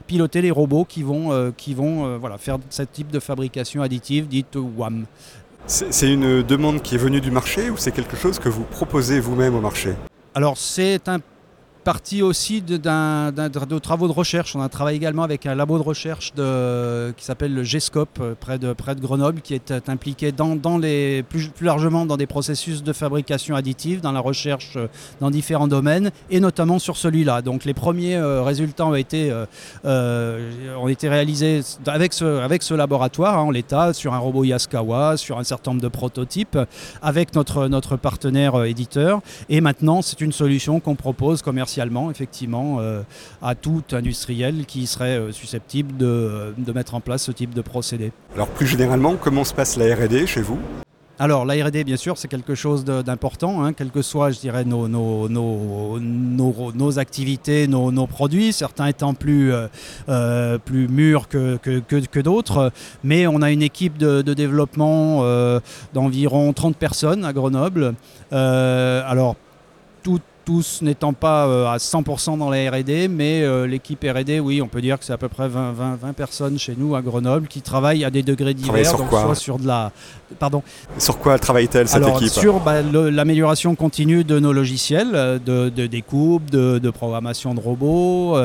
piloter 0.06 0.42
les 0.42 0.50
robots 0.50 0.84
qui 0.84 1.02
vont, 1.02 1.32
euh, 1.32 1.50
qui 1.56 1.74
vont 1.74 2.06
euh, 2.06 2.18
voilà, 2.18 2.38
faire 2.38 2.58
ce 2.70 2.82
type 2.82 3.10
de 3.10 3.20
fabrication 3.20 3.82
additive 3.82 4.28
dite 4.28 4.56
WAM. 4.56 5.06
C'est 5.68 6.12
une 6.12 6.44
demande 6.44 6.80
qui 6.80 6.94
est 6.94 6.98
venue 6.98 7.20
du 7.20 7.32
marché 7.32 7.70
ou 7.70 7.76
c'est 7.76 7.90
quelque 7.90 8.16
chose 8.16 8.38
que 8.38 8.48
vous 8.48 8.62
proposez 8.62 9.18
vous-même 9.18 9.56
au 9.56 9.60
marché? 9.60 9.94
Alors 10.32 10.56
c'est 10.56 11.08
un 11.08 11.18
partie 11.86 12.20
aussi 12.20 12.62
de, 12.62 12.78
de, 12.78 13.78
travaux 13.78 14.08
de 14.08 14.12
recherche. 14.12 14.56
On 14.56 14.60
a 14.60 14.68
travaillé 14.68 14.96
également 14.96 15.22
avec 15.22 15.46
un 15.46 15.54
labo 15.54 15.78
de 15.78 15.84
recherche 15.84 16.34
de, 16.34 17.12
qui 17.16 17.24
s'appelle 17.24 17.54
le 17.54 17.62
GESCOP 17.62 18.08
euh, 18.20 18.34
près 18.34 18.58
de, 18.58 18.72
près 18.72 18.96
de 18.96 19.00
Grenoble, 19.00 19.40
qui 19.40 19.54
est 19.54 19.70
impliqué 19.88 20.32
dans, 20.32 20.56
dans 20.56 20.78
les, 20.78 21.22
plus, 21.22 21.46
plus, 21.46 21.64
largement 21.64 22.04
dans 22.04 22.16
des 22.16 22.26
processus 22.26 22.82
de 22.82 22.92
fabrication 22.92 23.54
additive, 23.54 24.00
dans 24.00 24.10
la 24.10 24.18
recherche 24.18 24.72
euh, 24.74 24.88
dans 25.20 25.30
différents 25.30 25.68
domaines, 25.68 26.10
et 26.28 26.40
notamment 26.40 26.80
sur 26.80 26.96
celui-là. 26.96 27.40
Donc 27.40 27.64
les 27.64 27.74
premiers 27.74 28.16
euh, 28.16 28.42
résultats 28.42 28.86
ont 28.86 28.96
été, 28.96 29.32
ont 29.84 30.88
été 30.88 31.08
réalisés 31.08 31.60
avec 31.86 32.14
ce, 32.14 32.40
avec 32.40 32.64
ce 32.64 32.74
laboratoire 32.74 33.38
hein, 33.38 33.42
en 33.42 33.52
l'état, 33.52 33.92
sur 33.92 34.12
un 34.12 34.18
robot 34.18 34.42
Yaskawa, 34.42 35.16
sur 35.16 35.38
un 35.38 35.44
certain 35.44 35.70
nombre 35.70 35.82
de 35.82 35.88
prototypes, 35.88 36.58
avec 37.00 37.36
notre, 37.36 37.68
notre 37.68 37.96
partenaire 37.96 38.64
éditeur. 38.64 39.20
Et 39.48 39.60
maintenant, 39.60 40.02
c'est 40.02 40.20
une 40.20 40.32
solution 40.32 40.80
qu'on 40.80 40.96
propose 40.96 41.42
commercialement 41.42 41.75
effectivement, 42.10 42.78
euh, 42.80 43.02
à 43.42 43.54
tout 43.54 43.82
industriel 43.92 44.64
qui 44.66 44.86
serait 44.86 45.18
euh, 45.18 45.32
susceptible 45.32 45.96
de, 45.96 46.54
mettre 46.74 46.94
en 46.94 47.00
place 47.00 47.22
ce 47.22 47.32
type 47.32 47.54
de 47.54 47.62
procédé. 47.62 48.12
Alors 48.34 48.48
plus 48.48 48.66
généralement, 48.66 49.16
comment 49.16 49.44
se 49.44 49.54
passe 49.54 49.76
la 49.76 49.94
RD 49.94 50.26
chez 50.26 50.42
vous? 50.42 50.58
Alors 51.18 51.46
la 51.46 51.54
R&D 51.54 51.84
bien 51.84 51.96
sûr 51.96 52.18
c'est 52.18 52.28
quelque 52.28 52.54
chose 52.54 52.84
d'important, 52.84 53.64
hein, 53.64 53.72
quelles 53.72 53.90
que 53.90 54.02
soient 54.02 54.32
je 54.32 54.38
dirais 54.38 54.66
nos, 54.66 54.86
nos, 54.86 55.30
nos, 55.30 55.98
nos 55.98 56.98
activités, 56.98 57.66
nos, 57.66 58.06
produits, 58.06 58.52
certains 58.52 58.88
étant 58.88 59.14
plus, 59.14 59.50
euh, 60.10 60.58
plus 60.58 60.88
mûrs 60.88 61.26
que, 61.28 61.56
que, 61.56 61.80
que, 61.80 62.20
d'autres, 62.20 62.70
mais 63.02 63.26
on 63.26 63.40
a 63.40 63.50
une 63.50 63.62
équipe 63.62 63.96
de, 63.96 64.20
développement 64.34 65.24
d'environ 65.94 66.52
30 66.52 66.76
personnes 66.76 67.24
à 67.24 67.32
Grenoble. 67.32 67.94
alors 68.30 69.36
tous 70.46 70.78
n'étant 70.80 71.12
pas 71.12 71.46
euh, 71.46 71.66
à 71.66 71.78
100% 71.78 72.38
dans 72.38 72.48
la 72.48 72.70
RD, 72.70 73.10
mais 73.10 73.42
euh, 73.42 73.66
l'équipe 73.66 74.02
RD, 74.02 74.38
oui, 74.40 74.62
on 74.62 74.68
peut 74.68 74.80
dire 74.80 74.96
que 74.96 75.04
c'est 75.04 75.12
à 75.12 75.18
peu 75.18 75.28
près 75.28 75.48
20, 75.48 75.72
20, 75.72 75.98
20, 76.00 76.12
personnes 76.12 76.56
chez 76.56 76.74
nous 76.78 76.94
à 76.94 77.02
Grenoble 77.02 77.48
qui 77.48 77.62
travaillent 77.62 78.04
à 78.04 78.10
des 78.10 78.22
degrés 78.22 78.54
divers, 78.54 78.86
sur 78.86 79.06
quoi 79.08 79.22
soit 79.22 79.34
sur 79.34 79.58
de 79.58 79.66
la. 79.66 79.90
Pardon. 80.38 80.62
Sur 80.98 81.18
quoi 81.18 81.38
travaille-t-elle 81.38 81.88
cette 81.88 82.02
Alors, 82.02 82.16
équipe? 82.22 82.32
Sur 82.32 82.60
bah, 82.60 82.80
l'amélioration 82.82 83.74
continue 83.74 84.22
de 84.22 84.38
nos 84.38 84.52
logiciels, 84.52 85.12
euh, 85.14 85.38
de, 85.44 85.68
de 85.68 85.86
découpe, 85.86 86.48
de, 86.50 86.78
de, 86.78 86.90
programmation 86.90 87.52
de 87.52 87.60
robots, 87.60 88.36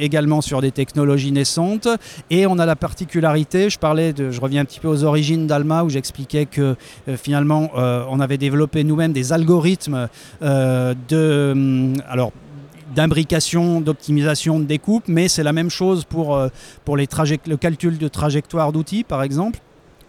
également 0.00 0.40
sur 0.40 0.60
des 0.60 0.70
technologies 0.70 1.32
naissantes. 1.32 1.88
Et 2.30 2.46
on 2.46 2.58
a 2.60 2.66
la 2.66 2.76
particularité, 2.76 3.70
je 3.70 3.78
parlais, 3.78 4.12
de, 4.12 4.30
je 4.30 4.40
reviens 4.40 4.62
un 4.62 4.64
petit 4.64 4.80
peu 4.80 4.88
aux 4.88 5.02
origines 5.02 5.48
d'Alma 5.48 5.82
où 5.82 5.90
j'expliquais 5.90 6.46
que 6.46 6.76
finalement 7.16 7.70
on 7.74 8.20
avait 8.20 8.38
développé 8.38 8.84
nous-mêmes 8.84 9.12
des 9.12 9.32
algorithmes. 9.32 10.08
Euh, 10.42 10.75
de, 11.08 11.52
hum, 11.52 11.94
alors, 12.08 12.32
d'imbrication, 12.94 13.80
d'optimisation 13.80 14.58
de 14.58 14.64
découpe, 14.64 15.04
mais 15.08 15.28
c'est 15.28 15.42
la 15.42 15.52
même 15.52 15.70
chose 15.70 16.04
pour, 16.04 16.36
euh, 16.36 16.48
les 16.96 17.06
le 17.46 17.56
calcul 17.56 17.98
de 17.98 18.08
trajectoire 18.08 18.72
d'outils, 18.72 19.04
par 19.04 19.22
exemple 19.22 19.60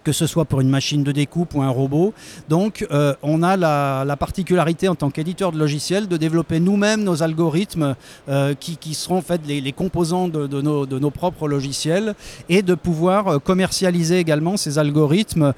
que 0.07 0.13
ce 0.13 0.25
soit 0.25 0.45
pour 0.45 0.61
une 0.61 0.69
machine 0.69 1.03
de 1.03 1.11
découpe 1.11 1.53
ou 1.53 1.61
un 1.61 1.69
robot. 1.69 2.13
Donc 2.47 2.87
euh, 2.91 3.13
on 3.23 3.43
a 3.43 3.57
la, 3.57 4.15
particularité 4.17 4.87
en 4.87 4.95
tant 4.95 5.09
qu'éditeur 5.09 5.51
de 5.51 5.57
logiciels 5.57 6.07
de 6.07 6.15
développer 6.15 6.61
nous-mêmes 6.61 7.03
nos 7.03 7.23
algorithmes 7.23 7.95
euh, 8.29 8.53
qui, 8.53 8.93
seront 8.93 9.17
en 9.17 9.21
fait 9.21 9.41
les, 9.45 9.73
composants 9.73 10.29
de, 10.29 10.47
nos, 10.61 10.85
de, 10.85 10.97
nos, 10.97 11.11
propres 11.11 11.49
logiciels 11.49 12.15
et 12.47 12.61
de 12.61 12.73
pouvoir 12.73 13.27
euh, 13.27 13.39
commercialiser 13.39 14.17
également 14.17 14.55
ces 14.55 14.79
algorithmes 14.79 15.53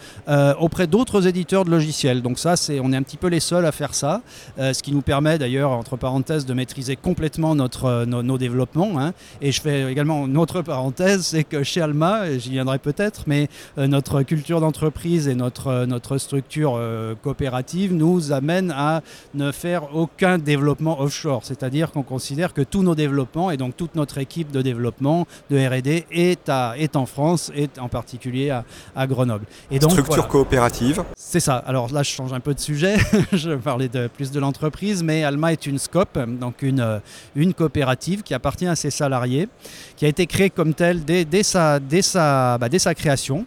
auprès 0.59 0.87
d'autres 0.87 1.27
éditeurs 1.27 1.63
de 1.63 1.69
logiciels. 1.69 2.23
Donc 2.23 2.39
ça, 2.39 2.55
c'est, 2.55 2.79
on 2.79 2.91
est 2.91 2.97
un 2.97 3.03
petit 3.03 3.17
peu 3.17 3.27
les 3.27 3.39
seuls 3.39 3.65
à 3.67 3.71
faire 3.71 3.93
ça, 3.93 4.21
ce 4.57 4.81
qui 4.81 4.91
nous 4.91 5.01
permet 5.01 5.37
d'ailleurs, 5.37 5.71
entre 5.71 5.95
parenthèses, 5.95 6.45
de 6.45 6.53
maîtriser 6.53 6.95
complètement 6.95 7.53
notre, 7.53 8.05
nos, 8.05 8.37
développements. 8.37 8.99
Hein. 8.99 9.13
Et 9.41 9.51
je 9.51 9.61
fais 9.61 9.91
également 9.91 10.25
une 10.25 10.37
autre 10.37 10.61
parenthèse, 10.61 11.21
c'est 11.27 11.43
que 11.43 11.63
chez 11.63 11.81
Alma, 11.81 12.37
j'y 12.37 12.51
viendrai 12.51 12.79
peut-être, 12.79 13.23
mais 13.27 13.47
notre 13.77 14.23
culture 14.23 14.38
culture 14.39 14.61
d'entreprise 14.61 15.27
et 15.27 15.35
notre, 15.35 15.67
euh, 15.67 15.85
notre 15.85 16.17
structure 16.17 16.75
euh, 16.77 17.13
coopérative 17.13 17.93
nous 17.93 18.31
amène 18.31 18.71
à 18.71 19.01
ne 19.33 19.51
faire 19.51 19.93
aucun 19.93 20.37
développement 20.37 21.01
offshore. 21.01 21.41
C'est-à-dire 21.43 21.91
qu'on 21.91 22.03
considère 22.03 22.53
que 22.53 22.61
tous 22.61 22.81
nos 22.81 22.95
développements 22.95 23.51
et 23.51 23.57
donc 23.57 23.75
toute 23.75 23.95
notre 23.95 24.17
équipe 24.17 24.49
de 24.51 24.61
développement 24.61 25.27
de 25.49 25.57
RD 25.57 26.05
est, 26.09 26.47
à, 26.47 26.75
est 26.77 26.95
en 26.95 27.05
France 27.05 27.51
et 27.53 27.67
en 27.81 27.89
particulier 27.89 28.49
à, 28.49 28.63
à 28.95 29.07
Grenoble. 29.07 29.45
Et 29.71 29.79
donc, 29.79 29.91
structure 29.91 30.29
coopérative 30.29 31.03
C'est 31.17 31.41
ça. 31.41 31.57
Alors 31.57 31.91
là, 31.91 32.01
je 32.01 32.11
change 32.11 32.31
un 32.31 32.39
peu 32.39 32.53
de 32.53 32.61
sujet. 32.61 32.95
je 33.33 33.55
parlais 33.55 33.89
de, 33.89 34.07
plus 34.07 34.31
de 34.31 34.39
l'entreprise, 34.39 35.03
mais 35.03 35.25
Alma 35.25 35.51
est 35.51 35.65
une 35.65 35.79
SCOP, 35.79 36.17
donc 36.39 36.61
une, 36.61 36.79
euh, 36.79 36.99
une 37.35 37.53
coopérative 37.53 38.23
qui 38.23 38.33
appartient 38.33 38.67
à 38.67 38.77
ses 38.77 38.89
salariés, 38.89 39.49
qui 39.97 40.05
a 40.05 40.07
été 40.07 40.25
créée 40.27 40.49
comme 40.49 40.73
telle 40.73 41.03
dès, 41.03 41.25
dès, 41.25 41.43
sa, 41.43 41.81
dès, 41.81 42.01
sa, 42.01 42.57
bah, 42.57 42.69
dès 42.69 42.79
sa 42.79 42.95
création 42.95 43.45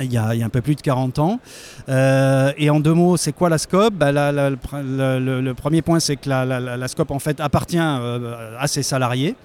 il 0.00 0.12
y, 0.12 0.16
a, 0.16 0.28
un 0.28 0.48
peu 0.48 0.60
plus 0.60 0.74
de 0.74 0.80
40 0.80 1.18
ans. 1.18 1.40
Euh, 1.88 2.52
et 2.56 2.70
en 2.70 2.80
deux 2.80 2.94
mots, 2.94 3.16
c'est 3.16 3.32
quoi 3.32 3.48
la 3.48 3.58
SCOP 3.58 3.94
bah, 3.94 4.12
le, 4.12 5.52
premier 5.52 5.82
point, 5.82 6.00
c'est 6.00 6.16
que 6.16 6.28
la, 6.28 6.44
la, 6.44 6.88
SCOP 6.88 7.10
en 7.10 7.18
fait 7.18 7.40
appartient 7.40 7.78
euh, 7.78 8.56
à 8.58 8.66
ses 8.66 8.82
salariés. 8.82 9.36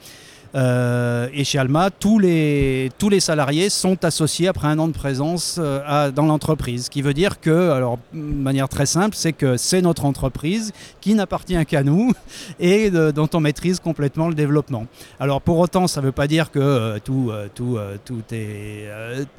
Euh, 0.55 1.27
et 1.33 1.43
chez 1.43 1.59
Alma, 1.59 1.89
tous 1.91 2.19
les, 2.19 2.89
tous 2.97 3.09
les 3.09 3.19
salariés 3.19 3.69
sont 3.69 4.03
associés 4.03 4.47
après 4.47 4.67
un 4.67 4.79
an 4.79 4.87
de 4.87 4.93
présence 4.93 5.57
euh, 5.59 6.11
dans 6.11 6.25
l'entreprise. 6.25 6.85
Ce 6.85 6.89
qui 6.89 7.01
veut 7.01 7.13
dire 7.13 7.39
que, 7.39 7.69
alors, 7.71 7.99
de 8.13 8.19
manière 8.19 8.69
très 8.69 8.85
simple, 8.85 9.15
c'est 9.15 9.33
que 9.33 9.57
c'est 9.57 9.81
notre 9.81 10.05
entreprise 10.05 10.71
qui 11.01 11.13
n'appartient 11.13 11.65
qu'à 11.65 11.83
nous 11.83 12.13
et 12.59 12.89
dont 12.89 13.29
on 13.33 13.39
maîtrise 13.39 13.79
complètement 13.79 14.27
le 14.27 14.35
développement. 14.35 14.87
Alors, 15.19 15.41
pour 15.41 15.59
autant, 15.59 15.87
ça 15.87 16.01
ne 16.01 16.07
veut 16.07 16.11
pas 16.11 16.27
dire 16.27 16.51
que 16.51 16.59
euh, 16.59 16.99
tout, 17.03 17.31
tout, 17.55 17.77
tout 18.05 18.23
est 18.31 18.87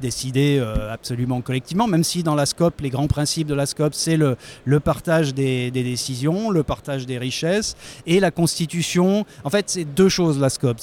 décidé 0.01 0.63
absolument 0.91 1.41
collectivement, 1.41 1.87
même 1.87 2.03
si 2.03 2.23
dans 2.23 2.35
la 2.35 2.45
SCOP, 2.45 2.81
les 2.81 2.89
grands 2.89 3.07
principes 3.07 3.47
de 3.47 3.53
la 3.53 3.65
SCOP, 3.65 3.93
c'est 3.93 4.17
le, 4.17 4.37
le 4.65 4.79
partage 4.79 5.33
des, 5.33 5.71
décisions, 5.71 6.49
le 6.49 6.63
partage 6.63 7.05
des 7.05 7.17
richesses 7.17 7.75
et 8.05 8.19
la 8.19 8.31
constitution. 8.31 9.25
En 9.43 9.49
fait, 9.49 9.69
c'est 9.69 9.85
deux 9.85 10.09
choses, 10.09 10.39
la 10.39 10.49
SCOP. 10.49 10.77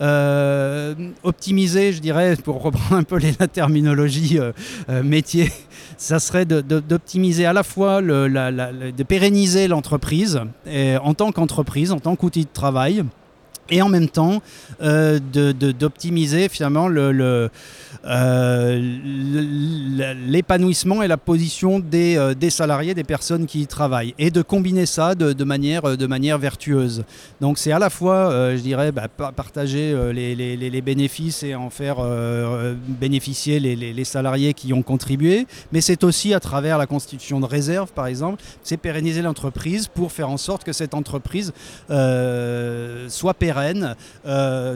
Euh, 0.00 0.94
optimiser, 1.22 1.92
je 1.92 2.00
dirais, 2.00 2.36
pour 2.36 2.62
reprendre 2.62 2.96
un 2.96 3.02
peu 3.02 3.18
la 3.18 3.46
terminologie 3.46 4.38
euh, 4.38 4.52
euh, 4.88 5.02
métier, 5.02 5.50
ça 5.96 6.18
serait 6.18 6.44
d'optimiser 6.44 7.44
à 7.44 7.52
la 7.52 7.62
fois, 7.62 8.00
de 8.02 9.02
pérenniser 9.02 9.68
l'entreprise 9.68 10.40
en 11.02 11.14
tant 11.14 11.32
qu'entreprise, 11.32 11.92
en 11.92 12.00
tant 12.00 12.16
qu'outil 12.16 12.44
de 12.44 12.50
travail, 12.52 13.04
et 13.70 13.82
en 13.82 13.88
même 13.88 14.08
temps 14.08 14.42
d'optimiser 14.80 16.48
finalement 16.48 16.88
le 16.88 17.50
euh, 18.06 18.80
l'épanouissement 20.26 21.02
et 21.02 21.08
la 21.08 21.18
position 21.18 21.80
des, 21.80 22.16
euh, 22.16 22.34
des, 22.34 22.48
salariés, 22.48 22.94
des 22.94 23.04
personnes 23.04 23.44
qui 23.46 23.60
y 23.60 23.66
travaillent, 23.66 24.14
et 24.18 24.30
de 24.30 24.40
combiner 24.40 24.86
ça 24.86 25.14
de, 25.14 25.44
manière, 25.44 25.84
euh, 25.84 25.96
de 25.96 26.06
manière 26.06 26.38
vertueuse. 26.38 27.04
Donc 27.40 27.58
c'est 27.58 27.72
à 27.72 27.78
la 27.78 27.90
fois, 27.90 28.30
je 28.56 28.60
dirais, 28.60 28.92
bah, 28.92 29.08
partager 29.08 29.94
les, 30.12 30.34
les, 30.34 30.56
les, 30.56 30.80
bénéfices 30.80 31.42
et 31.42 31.54
en 31.54 31.68
faire 31.68 31.98
bénéficier 32.88 33.60
les, 33.60 34.04
salariés 34.04 34.54
qui 34.54 34.72
ont 34.72 34.82
contribué, 34.82 35.46
mais 35.72 35.80
c'est 35.80 36.04
aussi 36.04 36.32
à 36.32 36.40
travers 36.40 36.78
la 36.78 36.86
constitution 36.86 37.40
de 37.40 37.46
réserve, 37.46 37.92
par 37.92 38.06
exemple, 38.06 38.42
c'est 38.62 38.76
pérenniser 38.76 39.22
l'entreprise 39.22 39.88
pour 39.88 40.12
faire 40.12 40.30
en 40.30 40.36
sorte 40.36 40.64
que 40.64 40.72
cette 40.72 40.94
entreprise 40.94 41.52
soit 41.88 43.34
pérenne 43.34 43.59
pérenne, 43.60 43.96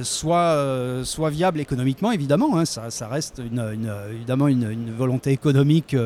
soit, 0.03 1.03
soit 1.05 1.31
viable 1.31 1.61
économiquement, 1.61 2.13
évidemment. 2.13 2.59
Hein. 2.59 2.65
ça, 2.65 3.09
reste 3.09 3.41
une, 3.45 3.93
évidemment 4.13 4.49
une, 4.49 4.93
volonté 4.97 5.31
économique 5.31 5.97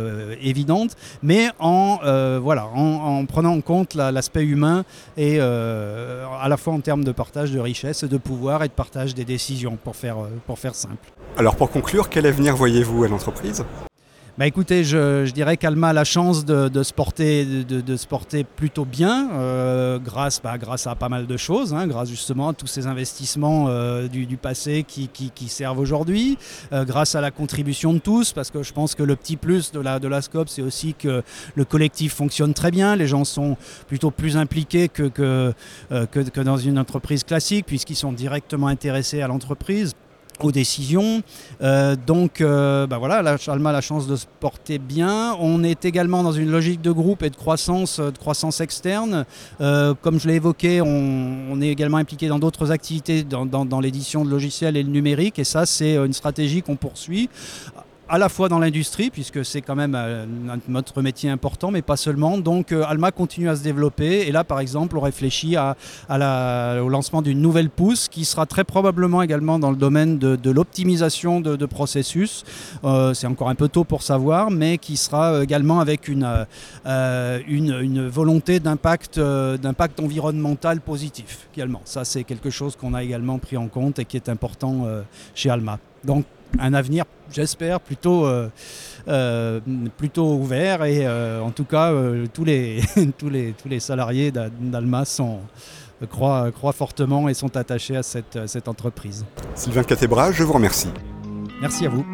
évidente, 0.41 0.97
mais 1.23 1.49
en, 1.59 1.99
voilà, 2.41 2.67
en, 2.67 3.25
prenant 3.27 3.55
en 3.55 3.61
compte 3.61 3.95
l'aspect 3.95 4.45
humain 4.45 4.85
et 5.17 5.41
à 5.41 6.49
la 6.49 6.57
fois 6.57 6.75
en 6.75 6.81
termes 6.81 7.05
de 7.05 7.13
partage 7.13 7.51
de 7.51 7.61
richesses, 7.61 8.05
de 8.05 8.17
pouvoir 8.17 8.63
et 8.63 8.69
de 8.69 8.73
partage 8.73 9.15
des 9.15 9.25
décisions, 9.25 9.77
pour 9.83 9.97
faire, 9.97 10.17
pour 10.47 10.59
faire 10.59 10.75
simple. 10.75 11.13
Alors 11.37 11.57
pour 11.57 11.71
conclure, 11.71 12.09
quel 12.09 12.27
avenir 12.27 12.57
voyez-vous 12.57 13.05
à 13.05 13.09
l'entreprise? 13.09 13.65
Bah 14.39 14.47
écoutez, 14.47 14.85
je, 14.85 15.29
dirais 15.33 15.57
qu'Alma 15.57 15.89
a 15.89 15.93
la 15.93 16.05
chance 16.05 16.45
de, 16.45 16.83
se, 16.85 16.93
porter, 16.93 17.45
de, 17.45 17.97
se 17.97 18.07
porter 18.07 18.45
plutôt 18.45 18.85
bien, 18.85 19.33
euh, 19.33 19.99
grâce, 19.99 20.41
bah, 20.41 20.57
grâce 20.59 20.87
à 20.87 20.95
pas 20.95 21.09
mal 21.09 21.27
de 21.27 21.37
choses, 21.37 21.75
hein, 21.75 21.89
grâce 21.89 22.09
justement 22.09 22.51
à 22.51 22.55
tous 22.55 22.69
ces 22.69 22.87
investissements 22.87 23.67
euh, 23.67 24.07
du, 24.07 24.37
passé 24.37 24.85
qui, 24.87 25.49
servent 25.49 25.81
aujourd'hui, 25.81 26.39
euh, 26.73 26.85
grâce 26.85 27.17
à 27.17 27.21
la 27.21 27.33
contribution 27.33 27.93
de 27.93 27.99
tous, 27.99 28.33
parce 28.33 28.53
que 28.53 28.63
je 28.63 28.73
pense 28.73 28.95
que 28.95 29.03
le 29.03 29.17
petit 29.17 29.37
plus 29.37 29.73
de 29.73 29.81
la, 29.81 29.99
de 29.99 30.07
la 30.07 30.23
SCOP, 30.23 30.49
c'est 30.49 30.63
aussi 30.63 30.95
que 30.95 31.25
le 31.57 31.65
collectif 31.65 32.15
fonctionne 32.15 32.55
très 32.55 32.71
bien, 32.71 32.95
les 32.95 33.09
gens 33.09 33.25
sont 33.25 33.57
plutôt 33.89 34.13
plus 34.13 34.37
impliqués 34.37 34.89
que, 34.89 35.09
que, 35.09 35.53
que 35.91 36.41
dans 36.43 36.59
une 36.59 36.79
entreprise 36.79 37.25
classique, 37.25 37.67
puisqu'ils 37.67 37.97
sont 37.97 38.13
directement 38.13 38.69
intéressés 38.69 39.21
à 39.21 39.27
l'entreprise 39.27 39.95
aux 40.45 40.53
décisions. 40.53 41.23
Euh, 41.63 41.97
donc 42.07 42.41
euh, 42.41 42.87
bah 42.87 42.99
voilà, 42.99 43.23
la, 43.23 43.37
Alma 43.49 43.71
a 43.71 43.73
la 43.73 43.81
chance 43.81 44.07
de 44.07 44.17
se 44.17 44.27
porter 44.41 44.79
bien. 44.79 45.37
On 45.41 45.63
est 45.65 45.85
également 45.85 46.23
dans 46.23 46.33
une 46.33 46.51
logique 46.51 46.81
de 46.81 46.91
groupe 46.91 47.23
et 47.23 47.31
de 47.31 47.37
croissance, 47.37 48.01
de 48.01 48.17
croissance 48.17 48.61
externe. 48.61 49.25
Euh, 49.61 49.95
comme 50.01 50.21
je 50.21 50.29
l'ai 50.29 50.35
évoqué, 50.35 50.81
on, 50.81 51.61
est 51.61 51.69
également 51.69 51.97
impliqué 51.97 52.29
dans 52.29 52.39
d'autres 52.39 52.71
activités 52.71 53.25
dans 53.25 53.81
l'édition 53.81 54.25
de 54.25 54.31
logiciels 54.31 54.77
et 54.77 54.83
le 54.83 54.91
numérique. 54.91 55.39
Et 55.39 55.45
ça, 55.45 55.67
c'est 55.67 55.97
une 55.97 56.13
stratégie 56.13 56.63
qu'on 56.63 56.77
poursuit 56.77 57.29
à 58.09 58.19
la 58.19 58.29
fois 58.29 58.49
dans 58.49 58.59
l'industrie, 58.59 59.11
puisque 59.11 59.45
c'est 59.45 59.61
quand 59.61 59.75
même 59.75 59.95
euh, 59.95 60.25
notre 60.69 61.03
métier 61.03 61.31
important, 61.31 61.71
mais 61.71 61.83
pas 61.83 61.97
seulement. 61.97 62.39
Donc 62.39 62.73
euh, 62.73 62.85
Alma 62.87 63.11
continue 63.11 63.49
à 63.49 63.57
se 63.57 63.63
développer. 63.63 64.27
Et 64.27 64.33
là, 64.33 64.45
par 64.45 64.61
exemple, 64.61 64.97
on 64.97 65.01
réfléchit 65.01 65.57
au 65.59 66.89
lancement 66.89 67.23
d'une 67.23 67.41
nouvelle 67.41 67.71
pousse 67.71 68.09
qui 68.09 68.25
sera 68.25 68.47
très 68.47 68.65
probablement 68.65 69.23
également 69.23 69.59
dans 69.59 69.71
le 69.71 69.77
domaine 69.77 70.19
de, 70.19 70.51
l'optimisation 70.51 71.41
de, 71.41 71.67
processus. 71.67 72.45
Euh, 72.85 73.13
c'est 73.13 73.27
encore 73.27 73.51
un 73.51 73.55
peu 73.55 73.69
tôt 73.69 73.85
pour 73.85 74.03
savoir, 74.03 74.51
mais 74.51 74.79
qui 74.79 74.97
sera 74.97 75.43
également 75.43 75.81
avec 75.81 76.09
une, 76.09 76.47
une, 76.87 78.09
volonté 78.09 78.59
d'impact, 78.59 79.21
d'impact 79.21 80.01
environnemental 80.01 80.81
positif 80.81 81.49
également. 81.55 81.83
Ça, 81.85 82.05
c'est 82.05 82.25
quelque 82.25 82.51
chose 82.51 82.75
qu'on 82.77 82.95
a 82.95 83.03
également 83.03 83.39
pris 83.39 83.57
en 83.57 83.69
compte 83.69 83.99
et 83.99 84.05
qui 84.05 84.17
est 84.17 84.29
important 84.29 84.87
chez 85.35 85.51
Alma. 85.51 85.79
Donc 86.05 86.25
un 86.59 86.75
avenir, 86.75 87.05
j'espère, 87.33 87.81
plutôt, 87.81 88.27
euh, 88.27 88.49
euh, 89.09 89.61
plutôt 89.97 90.35
ouvert. 90.35 90.85
Et 90.85 91.07
euh, 91.07 91.41
en 91.41 91.51
tout 91.51 91.65
cas, 91.65 91.93
tous, 92.33 92.45
les, 92.45 92.83
tous, 93.19 93.29
les, 93.29 93.53
tous 93.53 93.69
les 93.69 93.81
salariés 93.81 94.31
d'Alma 94.31 95.05
croient, 96.11 96.51
croient, 96.53 96.73
fortement 96.73 97.29
et 97.29 97.35
sont 97.35 97.57
attachés 97.57 97.97
à 97.97 98.03
cette, 98.03 98.47
cette 98.47 98.69
entreprise. 98.69 99.25
Sylvain 99.55 99.83
Catébra, 99.83 100.33
je 100.33 100.45
vous 100.45 100.53
remercie. 100.53 100.91
Merci 101.61 101.87
à 101.87 101.89
vous. 101.89 102.05